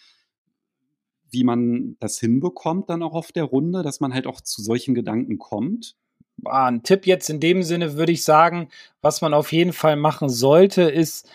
[1.30, 4.96] wie man das hinbekommt dann auch auf der Runde, dass man halt auch zu solchen
[4.96, 5.96] Gedanken kommt?
[6.46, 8.70] Ein Tipp jetzt in dem Sinne würde ich sagen,
[9.02, 11.30] was man auf jeden Fall machen sollte, ist,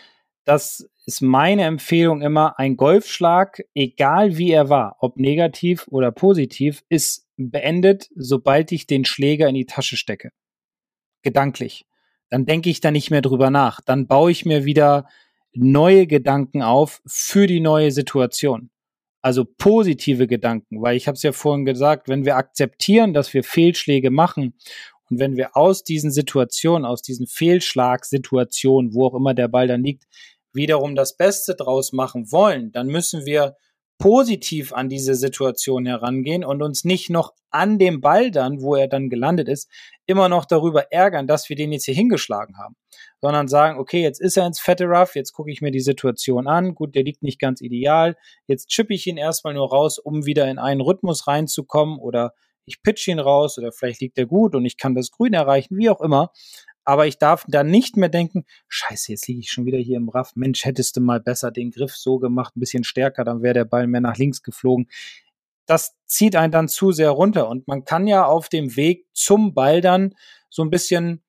[0.44, 6.84] das ist meine Empfehlung immer, ein Golfschlag, egal wie er war, ob negativ oder positiv,
[6.88, 10.30] ist beendet, sobald ich den Schläger in die Tasche stecke.
[11.22, 11.86] Gedanklich
[12.32, 13.82] dann denke ich da nicht mehr drüber nach.
[13.82, 15.07] Dann baue ich mir wieder
[15.53, 18.70] neue Gedanken auf für die neue Situation.
[19.20, 23.44] Also positive Gedanken, weil ich habe es ja vorhin gesagt, wenn wir akzeptieren, dass wir
[23.44, 24.55] Fehlschläge machen
[25.12, 29.84] und wenn wir aus diesen Situationen, aus diesen Fehlschlagsituationen, wo auch immer der Ball dann
[29.84, 30.04] liegt,
[30.54, 33.54] wiederum das Beste draus machen wollen, dann müssen wir
[33.98, 38.88] positiv an diese Situation herangehen und uns nicht noch an dem Ball dann, wo er
[38.88, 39.70] dann gelandet ist,
[40.06, 42.76] immer noch darüber ärgern, dass wir den jetzt hier hingeschlagen haben,
[43.20, 46.46] sondern sagen, okay, jetzt ist er ins fette Rough, jetzt gucke ich mir die Situation
[46.46, 50.24] an, gut, der liegt nicht ganz ideal, jetzt chippe ich ihn erstmal nur raus, um
[50.24, 52.32] wieder in einen Rhythmus reinzukommen oder
[52.64, 55.76] ich pitch ihn raus oder vielleicht liegt er gut und ich kann das Grün erreichen,
[55.76, 56.30] wie auch immer
[56.84, 60.08] aber ich darf dann nicht mehr denken, scheiße, jetzt liege ich schon wieder hier im
[60.08, 60.32] Raff.
[60.34, 63.64] Mensch, hättest du mal besser den Griff so gemacht, ein bisschen stärker, dann wäre der
[63.64, 64.88] Ball mehr nach links geflogen.
[65.66, 67.48] Das zieht einen dann zu sehr runter.
[67.48, 70.14] Und man kann ja auf dem Weg zum Ball dann
[70.50, 71.22] so ein bisschen,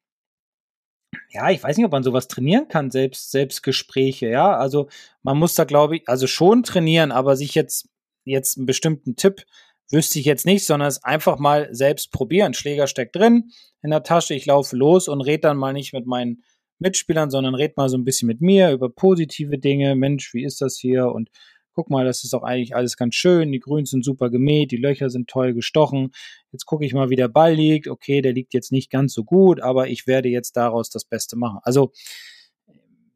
[1.29, 4.57] ja, ich weiß nicht, ob man sowas trainieren kann, selbst, Selbstgespräche, ja.
[4.57, 4.89] Also
[5.21, 7.89] man muss da, glaube ich, also schon trainieren, aber sich jetzt,
[8.25, 9.45] jetzt einen bestimmten Tipp
[9.93, 12.53] wüsste ich jetzt nicht, sondern es einfach mal selbst probieren.
[12.53, 16.05] Schläger steckt drin in der Tasche, ich laufe los und red dann mal nicht mit
[16.05, 16.43] meinen
[16.79, 19.95] Mitspielern, sondern red mal so ein bisschen mit mir über positive Dinge.
[19.95, 21.07] Mensch, wie ist das hier?
[21.07, 21.29] Und
[21.73, 23.51] guck mal, das ist doch eigentlich alles ganz schön.
[23.51, 26.11] Die Grüns sind super gemäht, die Löcher sind toll gestochen.
[26.51, 27.87] Jetzt gucke ich mal, wie der Ball liegt.
[27.87, 31.35] Okay, der liegt jetzt nicht ganz so gut, aber ich werde jetzt daraus das Beste
[31.35, 31.59] machen.
[31.63, 31.91] Also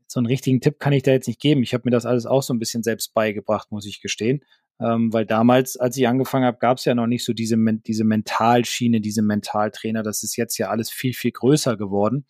[0.08, 1.64] so einen richtigen Tipp kann ich da jetzt nicht geben.
[1.64, 4.44] Ich habe mir das alles auch so ein bisschen selbst beigebracht, muss ich gestehen.
[4.80, 8.04] Ähm, weil damals, als ich angefangen habe, gab es ja noch nicht so diese, diese
[8.04, 10.04] Mentalschiene, diese Mentaltrainer.
[10.04, 12.26] Das ist jetzt ja alles viel, viel größer geworden,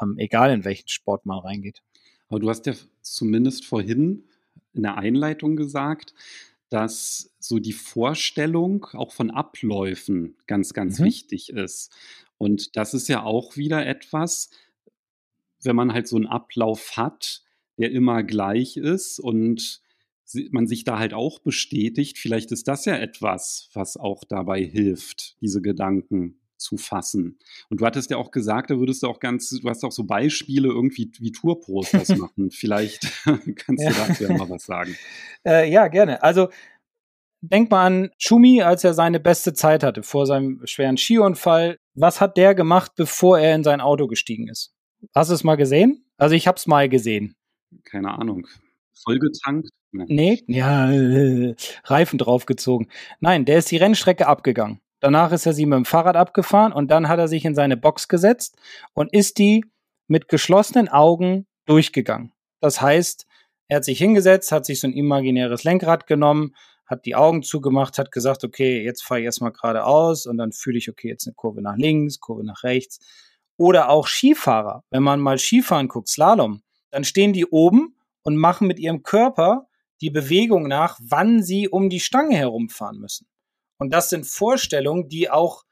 [0.00, 1.82] ähm, egal in welchen Sport man reingeht.
[2.28, 4.24] Aber du hast ja zumindest vorhin
[4.74, 6.12] in der Einleitung gesagt,
[6.68, 11.04] dass so die Vorstellung auch von Abläufen ganz, ganz mhm.
[11.06, 11.90] wichtig ist.
[12.36, 14.50] Und das ist ja auch wieder etwas,
[15.62, 17.42] wenn man halt so einen Ablauf hat,
[17.78, 19.80] der immer gleich ist und
[20.50, 22.18] man sich da halt auch bestätigt.
[22.18, 27.38] Vielleicht ist das ja etwas, was auch dabei hilft, diese Gedanken zu fassen.
[27.70, 30.04] Und du hattest ja auch gesagt, da würdest du auch ganz, du hast auch so
[30.04, 32.50] Beispiele irgendwie wie Tourpros das machen.
[32.50, 34.96] Vielleicht kannst du dazu ja mal was sagen.
[35.46, 36.22] Äh, ja, gerne.
[36.22, 36.48] Also
[37.40, 41.78] denk mal an Schumi, als er seine beste Zeit hatte vor seinem schweren Skiunfall.
[41.94, 44.74] Was hat der gemacht, bevor er in sein Auto gestiegen ist?
[45.14, 46.04] Hast du es mal gesehen?
[46.16, 47.36] Also ich habe es mal gesehen.
[47.84, 48.48] Keine Ahnung
[49.04, 49.70] vollgetankt?
[49.92, 52.88] Nee, ja, äh, Reifen draufgezogen.
[53.20, 54.80] Nein, der ist die Rennstrecke abgegangen.
[55.00, 57.76] Danach ist er sie mit dem Fahrrad abgefahren und dann hat er sich in seine
[57.76, 58.56] Box gesetzt
[58.94, 59.64] und ist die
[60.08, 62.32] mit geschlossenen Augen durchgegangen.
[62.60, 63.26] Das heißt,
[63.68, 66.54] er hat sich hingesetzt, hat sich so ein imaginäres Lenkrad genommen,
[66.86, 70.78] hat die Augen zugemacht, hat gesagt, okay, jetzt fahre ich erstmal geradeaus und dann fühle
[70.78, 72.98] ich, okay, jetzt eine Kurve nach links, Kurve nach rechts.
[73.56, 78.66] Oder auch Skifahrer, wenn man mal Skifahren guckt, Slalom, dann stehen die oben und machen
[78.66, 79.67] mit ihrem Körper
[80.00, 83.26] die Bewegung nach, wann sie um die Stange herumfahren müssen.
[83.78, 85.64] Und das sind Vorstellungen, die auch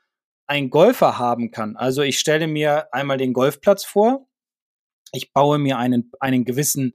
[0.47, 1.77] ein Golfer haben kann.
[1.77, 4.29] Also ich stelle mir einmal den Golfplatz vor.
[5.13, 6.95] Ich baue mir einen, einen gewissen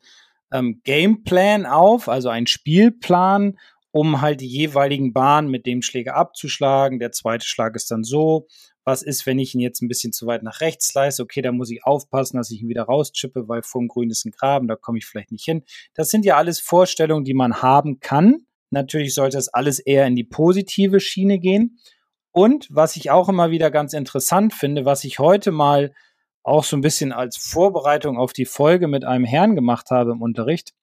[0.52, 3.58] ähm, Gameplan auf, also einen Spielplan,
[3.92, 7.00] um halt die jeweiligen Bahnen mit dem Schläger abzuschlagen.
[7.00, 8.48] Der zweite Schlag ist dann so
[8.84, 11.22] was ist, wenn ich ihn jetzt ein bisschen zu weit nach rechts slice?
[11.22, 14.32] Okay, da muss ich aufpassen, dass ich ihn wieder rauschippe, weil vom Grün ist ein
[14.32, 15.64] Graben, da komme ich vielleicht nicht hin.
[15.94, 18.46] Das sind ja alles Vorstellungen, die man haben kann.
[18.72, 21.80] Natürlich sollte das alles eher in die positive Schiene gehen.
[22.32, 25.94] Und was ich auch immer wieder ganz interessant finde, was ich heute mal
[26.44, 30.22] auch so ein bisschen als Vorbereitung auf die Folge mit einem Herrn gemacht habe im
[30.22, 30.74] Unterricht.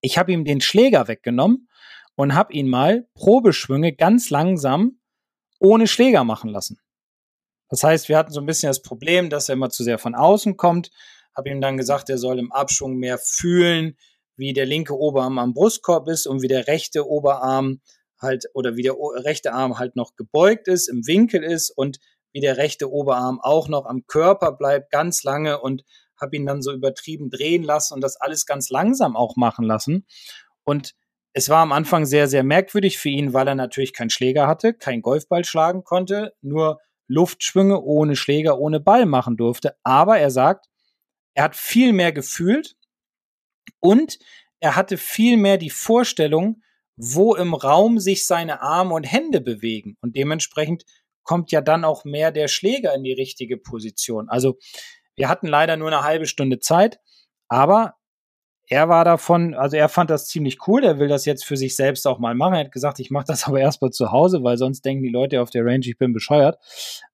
[0.00, 1.68] Ich habe ihm den Schläger weggenommen
[2.14, 4.98] und habe ihn mal Probeschwünge ganz langsam
[5.60, 6.78] ohne Schläger machen lassen.
[7.70, 10.14] Das heißt, wir hatten so ein bisschen das Problem, dass er immer zu sehr von
[10.14, 10.90] außen kommt.
[11.34, 13.96] Habe ihm dann gesagt, er soll im Abschwung mehr fühlen,
[14.36, 17.80] wie der linke Oberarm am Brustkorb ist und wie der rechte Oberarm
[18.20, 21.98] halt oder wie der rechte Arm halt noch gebeugt ist, im Winkel ist und
[22.32, 25.84] wie der rechte Oberarm auch noch am Körper bleibt, ganz lange und
[26.20, 30.06] habe ihn dann so übertrieben drehen lassen und das alles ganz langsam auch machen lassen.
[30.64, 30.94] Und
[31.32, 34.74] es war am Anfang sehr, sehr merkwürdig für ihn, weil er natürlich keinen Schläger hatte,
[34.74, 36.80] kein Golfball schlagen konnte, nur
[37.10, 39.76] Luftschwünge ohne Schläger, ohne Ball machen durfte.
[39.82, 40.66] Aber er sagt,
[41.34, 42.76] er hat viel mehr gefühlt
[43.80, 44.18] und
[44.60, 46.62] er hatte viel mehr die Vorstellung,
[46.96, 49.96] wo im Raum sich seine Arme und Hände bewegen.
[50.00, 50.84] Und dementsprechend
[51.24, 54.28] kommt ja dann auch mehr der Schläger in die richtige Position.
[54.28, 54.58] Also
[55.16, 57.00] wir hatten leider nur eine halbe Stunde Zeit,
[57.48, 57.94] aber
[58.72, 61.74] er war davon, also er fand das ziemlich cool, er will das jetzt für sich
[61.74, 62.54] selbst auch mal machen.
[62.54, 65.42] Er hat gesagt, ich mache das aber erstmal zu Hause, weil sonst denken die Leute
[65.42, 66.56] auf der Range, ich bin bescheuert.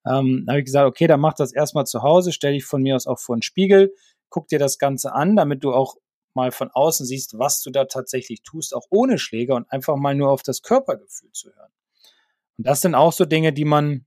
[0.06, 2.94] Ähm, habe ich gesagt, okay, dann mach das erstmal zu Hause, stell dich von mir
[2.94, 3.94] aus auch vor einen Spiegel,
[4.28, 5.96] guck dir das Ganze an, damit du auch
[6.34, 10.14] mal von außen siehst, was du da tatsächlich tust, auch ohne Schläger und einfach mal
[10.14, 11.72] nur auf das Körpergefühl zu hören.
[12.58, 14.04] Und das sind auch so Dinge, die man,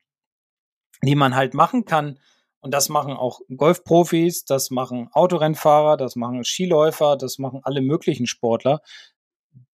[1.02, 2.20] die man halt machen kann.
[2.62, 8.28] Und das machen auch Golfprofis, das machen Autorennfahrer, das machen Skiläufer, das machen alle möglichen
[8.28, 8.82] Sportler.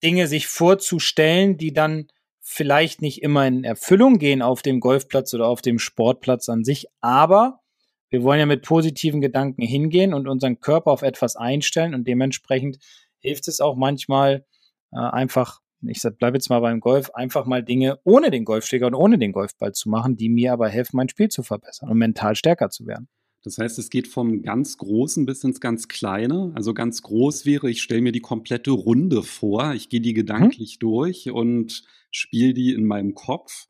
[0.03, 2.07] Dinge sich vorzustellen, die dann
[2.41, 6.85] vielleicht nicht immer in Erfüllung gehen auf dem Golfplatz oder auf dem Sportplatz an sich,
[7.01, 7.61] aber
[8.09, 12.77] wir wollen ja mit positiven Gedanken hingehen und unseren Körper auf etwas einstellen und dementsprechend
[13.17, 14.45] hilft es auch manchmal
[14.91, 15.59] äh, einfach
[15.89, 19.31] ich bleibe jetzt mal beim Golf, einfach mal Dinge ohne den Golfschläger und ohne den
[19.31, 22.85] Golfball zu machen, die mir aber helfen, mein Spiel zu verbessern und mental stärker zu
[22.85, 23.07] werden.
[23.43, 26.51] Das heißt, es geht vom ganz Großen bis ins ganz Kleine.
[26.55, 30.73] Also ganz groß wäre, ich stelle mir die komplette Runde vor, ich gehe die gedanklich
[30.73, 30.79] hm.
[30.79, 33.67] durch und spiele die in meinem Kopf.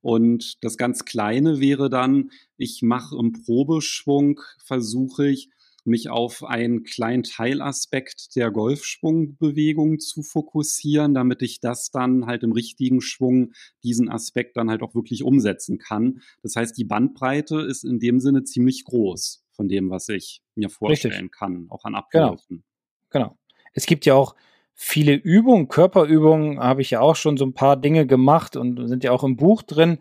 [0.00, 5.50] Und das ganz Kleine wäre dann, ich mache im Probeschwung, versuche ich,
[5.84, 12.52] mich auf einen kleinen Teilaspekt der Golfschwungbewegung zu fokussieren, damit ich das dann halt im
[12.52, 13.52] richtigen Schwung
[13.82, 16.20] diesen Aspekt dann halt auch wirklich umsetzen kann.
[16.42, 20.70] Das heißt, die Bandbreite ist in dem Sinne ziemlich groß von dem, was ich mir
[20.70, 21.32] vorstellen Richtig.
[21.32, 22.26] kann, auch an genau.
[22.26, 22.64] Abläufen.
[23.10, 23.28] Genau.
[23.28, 23.38] genau.
[23.74, 24.34] Es gibt ja auch
[24.74, 29.04] viele Übungen, Körperübungen, habe ich ja auch schon so ein paar Dinge gemacht und sind
[29.04, 29.98] ja auch im Buch drin,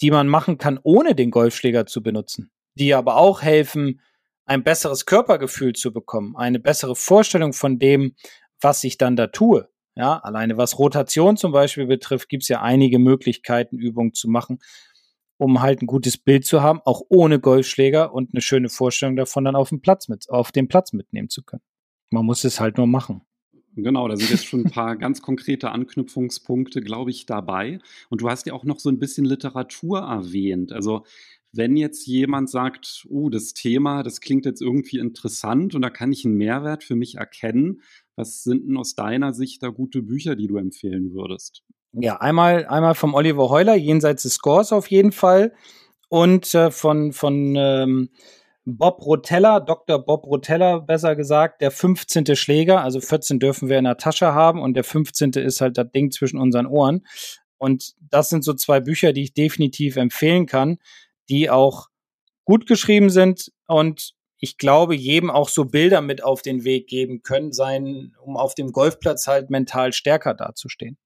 [0.00, 4.00] die man machen kann, ohne den Golfschläger zu benutzen, die aber auch helfen,
[4.50, 8.16] ein besseres Körpergefühl zu bekommen, eine bessere Vorstellung von dem,
[8.60, 9.68] was ich dann da tue.
[9.94, 14.58] Ja, alleine was Rotation zum Beispiel betrifft, gibt es ja einige Möglichkeiten, Übungen zu machen,
[15.36, 19.44] um halt ein gutes Bild zu haben, auch ohne Golfschläger und eine schöne Vorstellung davon
[19.44, 21.62] dann auf dem Platz mit, auf dem Platz mitnehmen zu können.
[22.10, 23.22] Man muss es halt nur machen.
[23.76, 27.78] Genau, da sind jetzt schon ein paar ganz konkrete Anknüpfungspunkte, glaube ich, dabei.
[28.08, 30.72] Und du hast ja auch noch so ein bisschen Literatur erwähnt.
[30.72, 31.04] Also
[31.52, 36.12] wenn jetzt jemand sagt, oh, das Thema, das klingt jetzt irgendwie interessant und da kann
[36.12, 37.82] ich einen Mehrwert für mich erkennen,
[38.16, 41.62] was sind denn aus deiner Sicht da gute Bücher, die du empfehlen würdest?
[41.92, 45.52] Ja, einmal, einmal vom Oliver Heuler, Jenseits des Scores auf jeden Fall.
[46.08, 48.10] Und äh, von, von ähm,
[48.64, 50.04] Bob Rotella, Dr.
[50.04, 52.36] Bob Rotella, besser gesagt, der 15.
[52.36, 52.82] Schläger.
[52.82, 55.32] Also 14 dürfen wir in der Tasche haben und der 15.
[55.32, 57.06] ist halt das Ding zwischen unseren Ohren.
[57.58, 60.78] Und das sind so zwei Bücher, die ich definitiv empfehlen kann
[61.28, 61.88] die auch
[62.44, 67.22] gut geschrieben sind und ich glaube, jedem auch so Bilder mit auf den Weg geben
[67.22, 70.96] können, sein, um auf dem Golfplatz halt mental stärker dazustehen.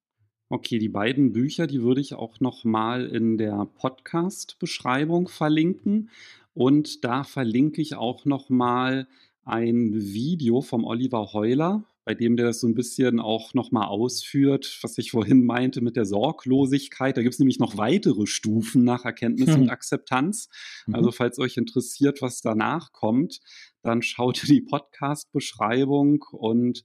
[0.48, 6.10] Okay, die beiden Bücher, die würde ich auch noch mal in der Podcast-Beschreibung verlinken
[6.52, 9.08] und da verlinke ich auch noch mal
[9.44, 14.78] ein Video vom Oliver Heuler, bei dem der das so ein bisschen auch nochmal ausführt,
[14.82, 17.16] was ich vorhin meinte mit der Sorglosigkeit.
[17.16, 19.62] Da gibt es nämlich noch weitere Stufen nach Erkenntnis mhm.
[19.62, 20.48] und Akzeptanz.
[20.86, 20.94] Mhm.
[20.94, 23.40] Also falls euch interessiert, was danach kommt,
[23.82, 26.84] dann schaut die Podcast-Beschreibung und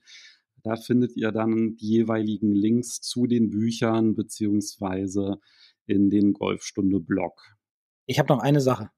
[0.63, 5.39] da findet ihr dann die jeweiligen Links zu den Büchern beziehungsweise
[5.85, 7.57] in den Golfstunde-Blog.
[8.05, 8.89] Ich habe noch eine Sache.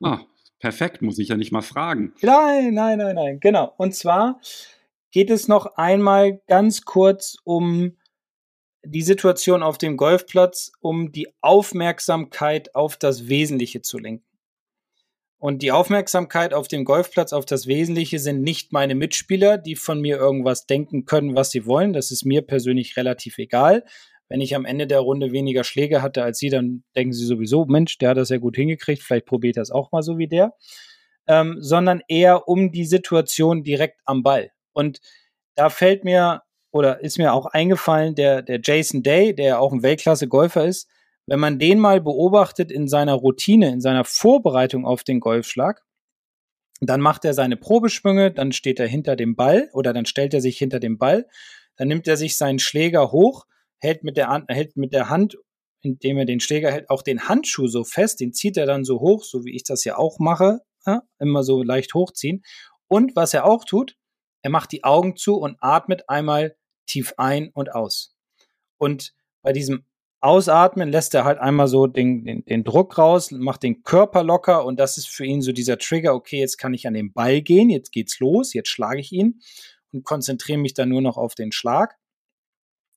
[0.00, 0.24] ah,
[0.62, 2.14] Perfekt, muss ich ja nicht mal fragen.
[2.22, 3.74] Nein, nein, nein, nein, genau.
[3.78, 4.40] Und zwar
[5.10, 7.96] geht es noch einmal ganz kurz um
[8.84, 14.24] die Situation auf dem Golfplatz, um die Aufmerksamkeit auf das Wesentliche zu lenken.
[15.38, 20.00] Und die Aufmerksamkeit auf dem Golfplatz auf das Wesentliche sind nicht meine Mitspieler, die von
[20.00, 21.92] mir irgendwas denken können, was sie wollen.
[21.92, 23.84] Das ist mir persönlich relativ egal.
[24.32, 27.66] Wenn ich am Ende der Runde weniger Schläge hatte als sie, dann denken sie sowieso,
[27.66, 30.26] Mensch, der hat das ja gut hingekriegt, vielleicht probiert er es auch mal so wie
[30.26, 30.54] der.
[31.26, 34.50] Ähm, sondern eher um die Situation direkt am Ball.
[34.72, 35.00] Und
[35.54, 39.82] da fällt mir oder ist mir auch eingefallen, der, der Jason Day, der auch ein
[39.82, 40.88] Weltklasse-Golfer ist,
[41.26, 45.82] wenn man den mal beobachtet in seiner Routine, in seiner Vorbereitung auf den Golfschlag,
[46.80, 50.40] dann macht er seine Probeschwünge, dann steht er hinter dem Ball oder dann stellt er
[50.40, 51.26] sich hinter dem Ball,
[51.76, 53.44] dann nimmt er sich seinen Schläger hoch,
[53.82, 55.36] hält mit der, hält mit der Hand,
[55.82, 59.00] indem er den Schläger hält, auch den Handschuh so fest, den zieht er dann so
[59.00, 62.42] hoch, so wie ich das ja auch mache, ja, immer so leicht hochziehen.
[62.86, 63.96] Und was er auch tut,
[64.42, 66.56] er macht die Augen zu und atmet einmal
[66.86, 68.14] tief ein und aus.
[68.78, 69.84] Und bei diesem
[70.20, 74.64] Ausatmen lässt er halt einmal so den, den, den Druck raus, macht den Körper locker
[74.64, 77.42] und das ist für ihn so dieser Trigger, okay, jetzt kann ich an den Ball
[77.42, 79.40] gehen, jetzt geht's los, jetzt schlage ich ihn
[79.92, 81.96] und konzentriere mich dann nur noch auf den Schlag.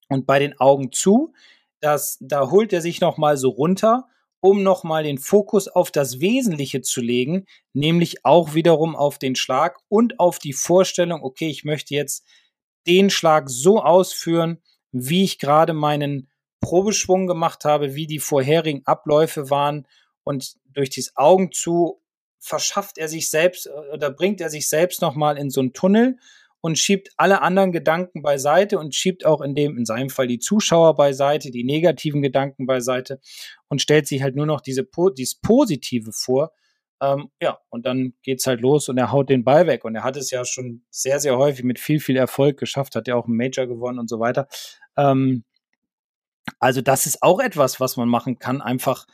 [0.07, 1.33] Und bei den Augen zu,
[1.79, 4.07] das, da holt er sich nochmal so runter,
[4.39, 9.79] um nochmal den Fokus auf das Wesentliche zu legen, nämlich auch wiederum auf den Schlag
[9.87, 12.23] und auf die Vorstellung, okay, ich möchte jetzt
[12.85, 16.29] den Schlag so ausführen, wie ich gerade meinen
[16.61, 19.87] Probeschwung gemacht habe, wie die vorherigen Abläufe waren.
[20.23, 22.01] Und durch dieses Augen zu
[22.39, 26.17] verschafft er sich selbst oder bringt er sich selbst nochmal in so einen Tunnel
[26.65, 30.39] und schiebt alle anderen Gedanken beiseite und schiebt auch in dem, in seinem Fall die
[30.39, 33.19] Zuschauer beiseite, die negativen Gedanken beiseite
[33.67, 34.83] und stellt sich halt nur noch diese,
[35.15, 36.53] dieses Positive vor.
[36.99, 39.85] Ähm, ja, und dann geht's halt los und er haut den Ball weg.
[39.85, 43.07] Und er hat es ja schon sehr, sehr häufig mit viel, viel Erfolg geschafft, hat
[43.07, 44.47] ja auch einen Major gewonnen und so weiter.
[44.97, 45.43] Ähm,
[46.59, 48.63] also das ist auch etwas, was man machen kann.
[48.63, 49.05] Einfach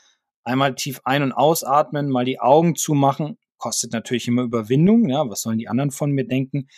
[0.45, 3.38] einmal tief ein- und ausatmen, mal die Augen zumachen.
[3.58, 5.10] Kostet natürlich immer Überwindung.
[5.10, 6.70] Ja, was sollen die anderen von mir denken?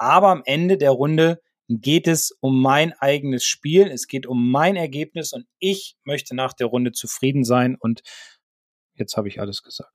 [0.00, 3.82] Aber am Ende der Runde geht es um mein eigenes Spiel.
[3.82, 7.76] Es geht um mein Ergebnis und ich möchte nach der Runde zufrieden sein.
[7.78, 8.00] Und
[8.94, 9.92] jetzt habe ich alles gesagt.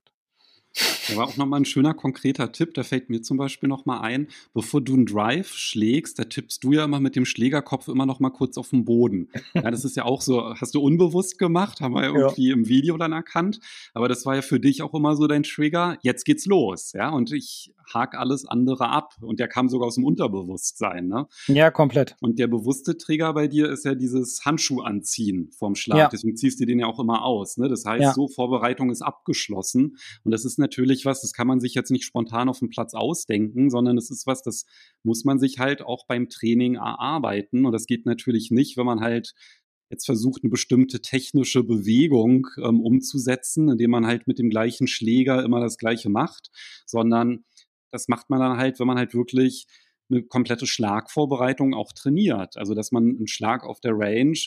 [1.07, 2.73] Da war auch nochmal ein schöner, konkreter Tipp.
[2.75, 6.73] Da fällt mir zum Beispiel nochmal ein, bevor du einen Drive schlägst, da tippst du
[6.73, 9.29] ja immer mit dem Schlägerkopf immer nochmal kurz auf den Boden.
[9.53, 12.53] Ja, das ist ja auch so, hast du unbewusst gemacht, haben wir ja irgendwie ja.
[12.53, 13.59] im Video dann erkannt.
[13.93, 15.97] Aber das war ja für dich auch immer so dein Trigger.
[16.01, 17.09] Jetzt geht's los, ja.
[17.09, 19.13] Und ich hake alles andere ab.
[19.21, 21.27] Und der kam sogar aus dem Unterbewusstsein, ne?
[21.47, 22.15] Ja, komplett.
[22.21, 25.97] Und der bewusste Trigger bei dir ist ja dieses Handschuh anziehen vom Schlag.
[25.97, 26.09] Ja.
[26.09, 27.67] Deswegen ziehst du den ja auch immer aus, ne?
[27.69, 28.13] Das heißt, ja.
[28.13, 29.97] so Vorbereitung ist abgeschlossen.
[30.23, 32.93] Und das ist natürlich was, das kann man sich jetzt nicht spontan auf dem Platz
[32.93, 34.65] ausdenken, sondern es ist was, das
[35.03, 37.65] muss man sich halt auch beim Training erarbeiten.
[37.65, 39.33] Und das geht natürlich nicht, wenn man halt
[39.89, 45.43] jetzt versucht, eine bestimmte technische Bewegung ähm, umzusetzen, indem man halt mit dem gleichen Schläger
[45.43, 46.49] immer das Gleiche macht,
[46.85, 47.45] sondern
[47.95, 49.67] das macht man dann halt, wenn man halt wirklich
[50.09, 52.57] eine komplette Schlagvorbereitung auch trainiert.
[52.57, 54.37] Also, dass man einen Schlag auf der Range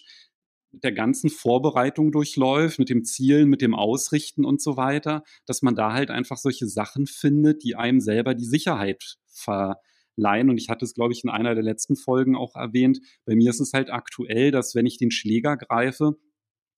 [0.70, 5.62] mit der ganzen Vorbereitung durchläuft, mit dem Zielen, mit dem Ausrichten und so weiter, dass
[5.62, 10.50] man da halt einfach solche Sachen findet, die einem selber die Sicherheit verleihen.
[10.50, 13.00] Und ich hatte es, glaube ich, in einer der letzten Folgen auch erwähnt.
[13.24, 16.18] Bei mir ist es halt aktuell, dass wenn ich den Schläger greife,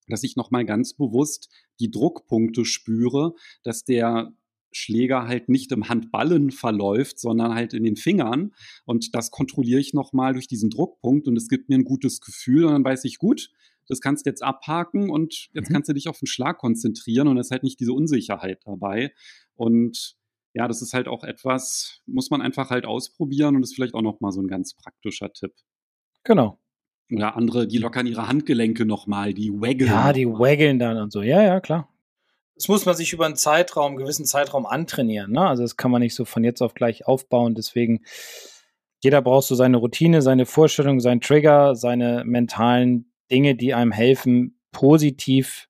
[0.07, 1.51] dass ich nochmal ganz bewusst
[1.81, 4.33] die Druckpunkte spüre, dass der
[4.73, 8.53] Schläger halt nicht im Handballen verläuft, sondern halt in den Fingern.
[8.85, 12.65] Und das kontrolliere ich nochmal durch diesen Druckpunkt und es gibt mir ein gutes Gefühl
[12.65, 13.51] und dann weiß ich, gut,
[13.89, 15.75] das kannst du jetzt abhaken und jetzt mhm.
[15.75, 19.13] kannst du dich auf den Schlag konzentrieren und es ist halt nicht diese Unsicherheit dabei.
[19.55, 20.17] Und
[20.55, 24.03] ja, das ist halt auch etwas, muss man einfach halt ausprobieren und ist vielleicht auch
[24.03, 25.53] nochmal so ein ganz praktischer Tipp.
[26.25, 26.61] Genau.
[27.13, 29.91] Oder andere, die lockern ihre Handgelenke nochmal, die waggeln.
[29.91, 31.23] Ja, die waggeln dann und so.
[31.23, 31.93] Ja, ja, klar.
[32.61, 35.33] Das muss man sich über einen Zeitraum, einen gewissen Zeitraum antrainieren.
[35.33, 35.41] Ne?
[35.41, 37.55] Also das kann man nicht so von jetzt auf gleich aufbauen.
[37.55, 38.03] Deswegen,
[39.03, 44.61] jeder braucht so seine Routine, seine Vorstellung, seinen Trigger, seine mentalen Dinge, die einem helfen,
[44.73, 45.69] positiv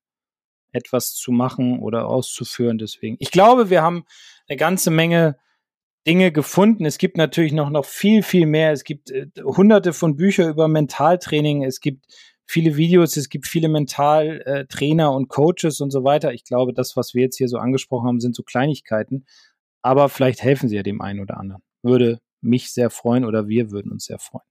[0.73, 2.77] etwas zu machen oder auszuführen.
[2.77, 4.03] Deswegen, ich glaube, wir haben
[4.49, 5.37] eine ganze Menge
[6.05, 6.83] Dinge gefunden.
[6.83, 8.73] Es gibt natürlich noch, noch viel, viel mehr.
[8.73, 11.63] Es gibt äh, hunderte von Büchern über Mentaltraining.
[11.63, 12.05] Es gibt
[12.45, 16.33] viele Videos, es gibt viele Mentaltrainer äh, und Coaches und so weiter.
[16.33, 19.25] Ich glaube, das, was wir jetzt hier so angesprochen haben, sind so Kleinigkeiten.
[19.81, 21.63] Aber vielleicht helfen sie ja dem einen oder anderen.
[21.81, 24.45] Würde mich sehr freuen oder wir würden uns sehr freuen.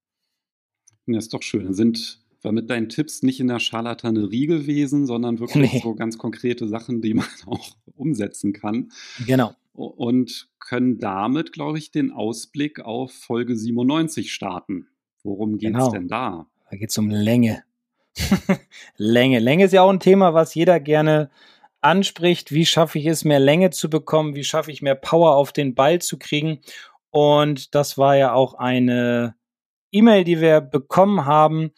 [1.07, 1.73] Ja, ist doch schön.
[1.73, 5.81] Sind wir mit deinen Tipps nicht in der Scharlatanerie gewesen, sondern wirklich nee.
[5.83, 8.91] so ganz konkrete Sachen, die man auch umsetzen kann.
[9.27, 9.55] Genau.
[9.73, 14.89] Und können damit, glaube ich, den Ausblick auf Folge 97 starten.
[15.23, 15.91] Worum geht es genau.
[15.91, 16.47] denn da?
[16.71, 17.63] Da geht es um Länge.
[18.97, 19.39] Länge.
[19.39, 21.31] Länge ist ja auch ein Thema, was jeder gerne
[21.81, 22.53] anspricht.
[22.53, 24.35] Wie schaffe ich es, mehr Länge zu bekommen?
[24.35, 26.61] Wie schaffe ich mehr Power auf den Ball zu kriegen?
[27.11, 29.35] Und das war ja auch eine
[29.93, 31.73] E-Mail, die wir bekommen haben.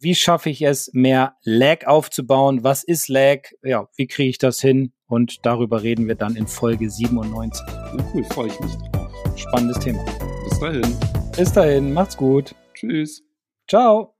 [0.00, 2.62] wie schaffe ich es, mehr Lag aufzubauen?
[2.62, 3.48] Was ist Lag?
[3.62, 4.92] Ja, wie kriege ich das hin?
[5.06, 7.66] Und darüber reden wir dann in Folge 97.
[7.66, 9.10] Ja, cool, freue ich mich drauf.
[9.36, 10.04] Spannendes Thema.
[10.48, 10.96] Bis dahin.
[11.36, 12.54] Bis dahin, macht's gut.
[12.74, 13.22] Tschüss.
[13.68, 14.17] Ciao.